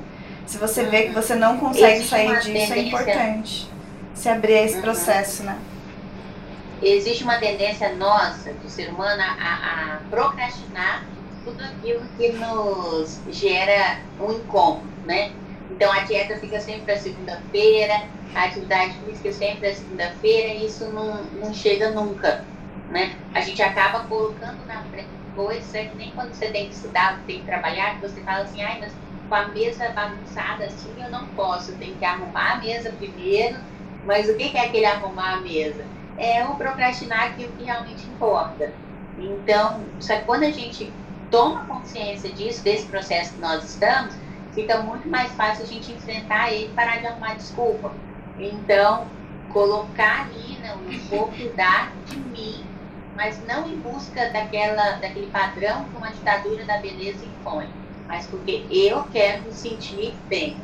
Se 0.46 0.58
você 0.58 0.84
vê 0.84 1.04
que 1.04 1.12
você 1.12 1.34
não 1.34 1.58
consegue 1.58 1.94
Existe 1.94 2.10
sair 2.10 2.40
disso, 2.40 2.72
é 2.72 2.78
importante 2.78 3.70
se 4.14 4.28
abrir 4.28 4.54
a 4.54 4.62
esse 4.62 4.76
uhum. 4.76 4.82
processo, 4.82 5.42
né? 5.42 5.58
Existe 6.82 7.24
uma 7.24 7.38
tendência 7.38 7.94
nossa, 7.94 8.52
do 8.52 8.68
ser 8.68 8.90
humano, 8.90 9.22
a, 9.22 9.94
a 9.94 9.98
procrastinar 10.10 11.04
tudo 11.44 11.62
aquilo 11.62 12.02
que 12.16 12.32
nos 12.32 13.20
gera 13.30 13.98
um 14.20 14.32
incômodo, 14.32 14.86
né? 15.06 15.32
Então 15.70 15.90
a 15.90 16.00
dieta 16.00 16.36
fica 16.36 16.60
sempre 16.60 16.82
para 16.82 16.98
segunda-feira, 16.98 18.02
a 18.34 18.44
atividade 18.44 18.94
física 19.04 19.32
sempre 19.32 19.56
para 19.60 19.74
segunda-feira 19.74 20.54
e 20.54 20.66
isso 20.66 20.86
não, 20.90 21.24
não 21.40 21.54
chega 21.54 21.90
nunca, 21.90 22.44
né? 22.90 23.14
A 23.32 23.40
gente 23.40 23.62
acaba 23.62 24.00
colocando 24.00 24.64
na 24.66 24.82
frente 24.84 25.08
coisas, 25.34 25.70
que 25.70 25.96
nem 25.96 26.10
quando 26.12 26.32
você 26.32 26.48
tem 26.48 26.68
que 26.68 26.74
estudar, 26.74 27.20
tem 27.26 27.40
que 27.40 27.46
trabalhar, 27.46 27.96
que 27.96 28.02
você 28.02 28.20
fala 28.22 28.44
assim, 28.44 28.62
ai, 28.62 28.80
mas 28.80 28.92
com 29.28 29.34
a 29.34 29.48
mesa 29.48 29.88
bagunçada 29.90 30.64
assim 30.64 30.94
eu 31.02 31.10
não 31.10 31.26
posso, 31.28 31.72
eu 31.72 31.78
tenho 31.78 31.96
que 31.96 32.04
arrumar 32.04 32.52
a 32.52 32.56
mesa 32.58 32.90
primeiro, 32.92 33.56
mas 34.04 34.28
o 34.28 34.36
que 34.36 34.56
é 34.56 34.66
aquele 34.66 34.86
arrumar 34.86 35.34
a 35.34 35.40
mesa? 35.40 35.84
É 36.16 36.44
o 36.44 36.54
procrastinar 36.54 37.24
aquilo 37.24 37.52
que 37.52 37.64
realmente 37.64 38.06
importa. 38.06 38.72
Então, 39.18 39.80
que 39.98 40.20
quando 40.20 40.44
a 40.44 40.50
gente 40.50 40.92
toma 41.30 41.64
consciência 41.64 42.30
disso, 42.32 42.62
desse 42.62 42.86
processo 42.86 43.34
que 43.34 43.40
nós 43.40 43.64
estamos, 43.64 44.14
fica 44.54 44.82
muito 44.82 45.08
mais 45.08 45.32
fácil 45.32 45.64
a 45.64 45.66
gente 45.66 45.90
enfrentar 45.90 46.52
ele 46.52 46.66
e 46.66 46.74
parar 46.74 46.98
de 46.98 47.06
arrumar 47.06 47.34
desculpa. 47.34 47.92
Então, 48.38 49.08
colocar 49.52 50.22
ali 50.22 50.58
né, 50.58 50.74
um 50.74 51.08
pouco 51.08 51.36
da 51.56 51.92
de 52.06 52.16
mim 52.18 52.64
mas 53.16 53.38
não 53.46 53.66
em 53.68 53.76
busca 53.76 54.28
daquela, 54.30 54.92
daquele 54.92 55.26
padrão 55.26 55.84
que 55.84 55.96
uma 55.96 56.10
ditadura 56.10 56.64
da 56.64 56.78
beleza 56.78 57.24
impõe, 57.24 57.68
mas 58.06 58.26
porque 58.26 58.64
eu 58.70 59.04
quero 59.12 59.42
me 59.44 59.52
sentir 59.52 60.14
bem. 60.28 60.56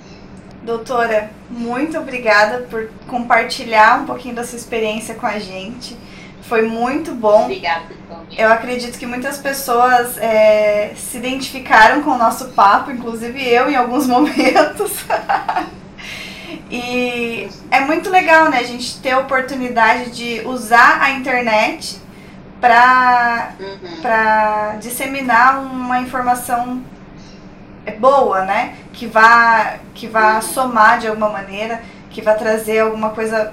Doutora, 0.63 1.31
muito 1.49 1.99
obrigada 1.99 2.67
por 2.71 2.91
compartilhar 3.07 4.03
um 4.03 4.07
pouquinho 4.07 4.35
da 4.35 4.45
sua 4.45 4.59
experiência 4.59 5.15
com 5.15 5.27
a 5.27 5.39
gente. 5.39 5.97
Foi 6.43 6.63
muito 6.63 7.15
bom. 7.15 7.45
Obrigada 7.45 7.95
Eu 8.37 8.51
acredito 8.53 8.99
que 8.99 9.07
muitas 9.07 9.39
pessoas 9.39 10.19
é, 10.19 10.93
se 10.97 11.17
identificaram 11.17 12.03
com 12.03 12.11
o 12.11 12.19
nosso 12.19 12.49
papo, 12.49 12.91
inclusive 12.91 13.43
eu 13.43 13.71
em 13.71 13.77
alguns 13.77 14.05
momentos. 14.09 14.93
e 16.71 17.49
é 17.71 17.81
muito 17.81 18.11
legal, 18.11 18.51
né, 18.51 18.59
a 18.59 18.65
gente 18.65 18.99
ter 18.99 19.13
a 19.13 19.21
oportunidade 19.21 20.11
de 20.11 20.47
usar 20.47 21.01
a 21.01 21.13
internet 21.13 22.00
para 22.61 23.53
uhum. 23.59 24.03
para 24.03 24.77
disseminar 24.81 25.61
uma 25.61 26.01
informação 26.01 26.83
boa, 27.99 28.45
né? 28.45 28.77
Que 28.93 29.07
vá 29.07 29.79
que 29.95 30.07
vá 30.07 30.37
uhum. 30.37 30.43
somar 30.43 30.99
de 30.99 31.09
alguma 31.09 31.31
maneira, 31.31 31.83
que 32.11 32.21
vá 32.21 32.35
trazer 32.35 32.81
alguma 32.81 33.11
coisa 33.11 33.53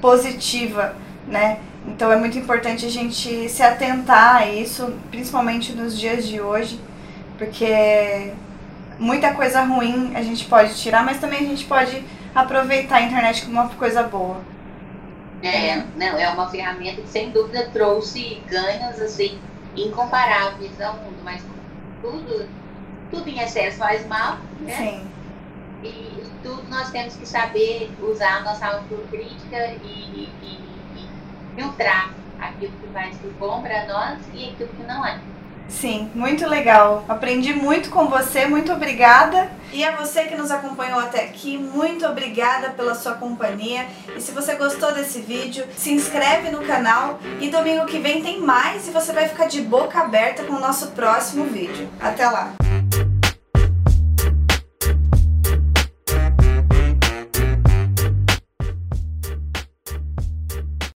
positiva, 0.00 0.94
né? 1.26 1.58
Então 1.86 2.12
é 2.12 2.16
muito 2.16 2.38
importante 2.38 2.84
a 2.86 2.90
gente 2.90 3.48
se 3.48 3.62
atentar 3.62 4.36
a 4.36 4.46
isso, 4.46 4.94
principalmente 5.10 5.72
nos 5.72 5.98
dias 5.98 6.26
de 6.26 6.40
hoje, 6.40 6.78
porque 7.38 8.32
muita 8.98 9.32
coisa 9.32 9.62
ruim 9.62 10.12
a 10.14 10.22
gente 10.22 10.44
pode 10.44 10.74
tirar, 10.74 11.04
mas 11.04 11.18
também 11.18 11.40
a 11.40 11.48
gente 11.48 11.64
pode 11.64 12.04
aproveitar 12.34 12.96
a 12.96 13.02
internet 13.02 13.44
como 13.44 13.52
uma 13.60 13.68
coisa 13.70 14.02
boa. 14.02 14.36
É, 15.42 15.76
não, 15.96 16.18
é 16.18 16.28
uma 16.30 16.48
ferramenta 16.48 17.00
que 17.00 17.08
sem 17.08 17.30
dúvida 17.30 17.68
trouxe 17.72 18.42
ganhos 18.48 19.00
assim 19.00 19.38
incomparáveis 19.76 20.80
ao 20.80 20.94
mundo, 20.94 21.18
mas 21.22 21.42
tudo, 22.02 22.48
tudo 23.10 23.28
em 23.28 23.38
excesso 23.40 23.78
faz 23.78 24.06
mal, 24.06 24.38
né? 24.60 24.74
Sim. 24.76 25.08
E 25.84 26.24
tudo 26.42 26.64
nós 26.68 26.90
temos 26.90 27.14
que 27.14 27.26
saber 27.26 27.90
usar 28.00 28.38
a 28.38 28.40
nossa 28.40 28.66
autocrítica 28.66 29.66
e, 29.84 30.28
e, 30.42 30.58
e 30.96 31.08
filtrar 31.54 32.12
aquilo 32.40 32.72
que 32.72 32.86
vai 32.88 33.12
ser 33.12 33.32
bom 33.38 33.62
para 33.62 33.86
nós 33.86 34.18
e 34.34 34.50
aquilo 34.50 34.70
que 34.70 34.82
não 34.82 35.06
é. 35.06 35.20
Sim, 35.68 36.10
muito 36.14 36.46
legal. 36.46 37.04
Aprendi 37.08 37.52
muito 37.52 37.90
com 37.90 38.08
você, 38.08 38.46
muito 38.46 38.72
obrigada. 38.72 39.50
E 39.72 39.84
a 39.84 39.94
você 39.94 40.24
que 40.24 40.34
nos 40.34 40.50
acompanhou 40.50 40.98
até 40.98 41.24
aqui, 41.24 41.58
muito 41.58 42.06
obrigada 42.06 42.70
pela 42.70 42.94
sua 42.94 43.12
companhia. 43.12 43.86
E 44.16 44.20
se 44.20 44.32
você 44.32 44.54
gostou 44.54 44.92
desse 44.92 45.20
vídeo, 45.20 45.64
se 45.76 45.92
inscreve 45.92 46.50
no 46.50 46.64
canal 46.64 47.20
e 47.38 47.50
domingo 47.50 47.84
que 47.84 47.98
vem 47.98 48.22
tem 48.22 48.40
mais 48.40 48.88
e 48.88 48.90
você 48.90 49.12
vai 49.12 49.28
ficar 49.28 49.46
de 49.46 49.60
boca 49.60 50.00
aberta 50.00 50.42
com 50.44 50.54
o 50.54 50.60
nosso 50.60 50.88
próximo 50.92 51.44
vídeo. 51.44 51.88
Até 52.00 52.28
lá! 52.28 52.54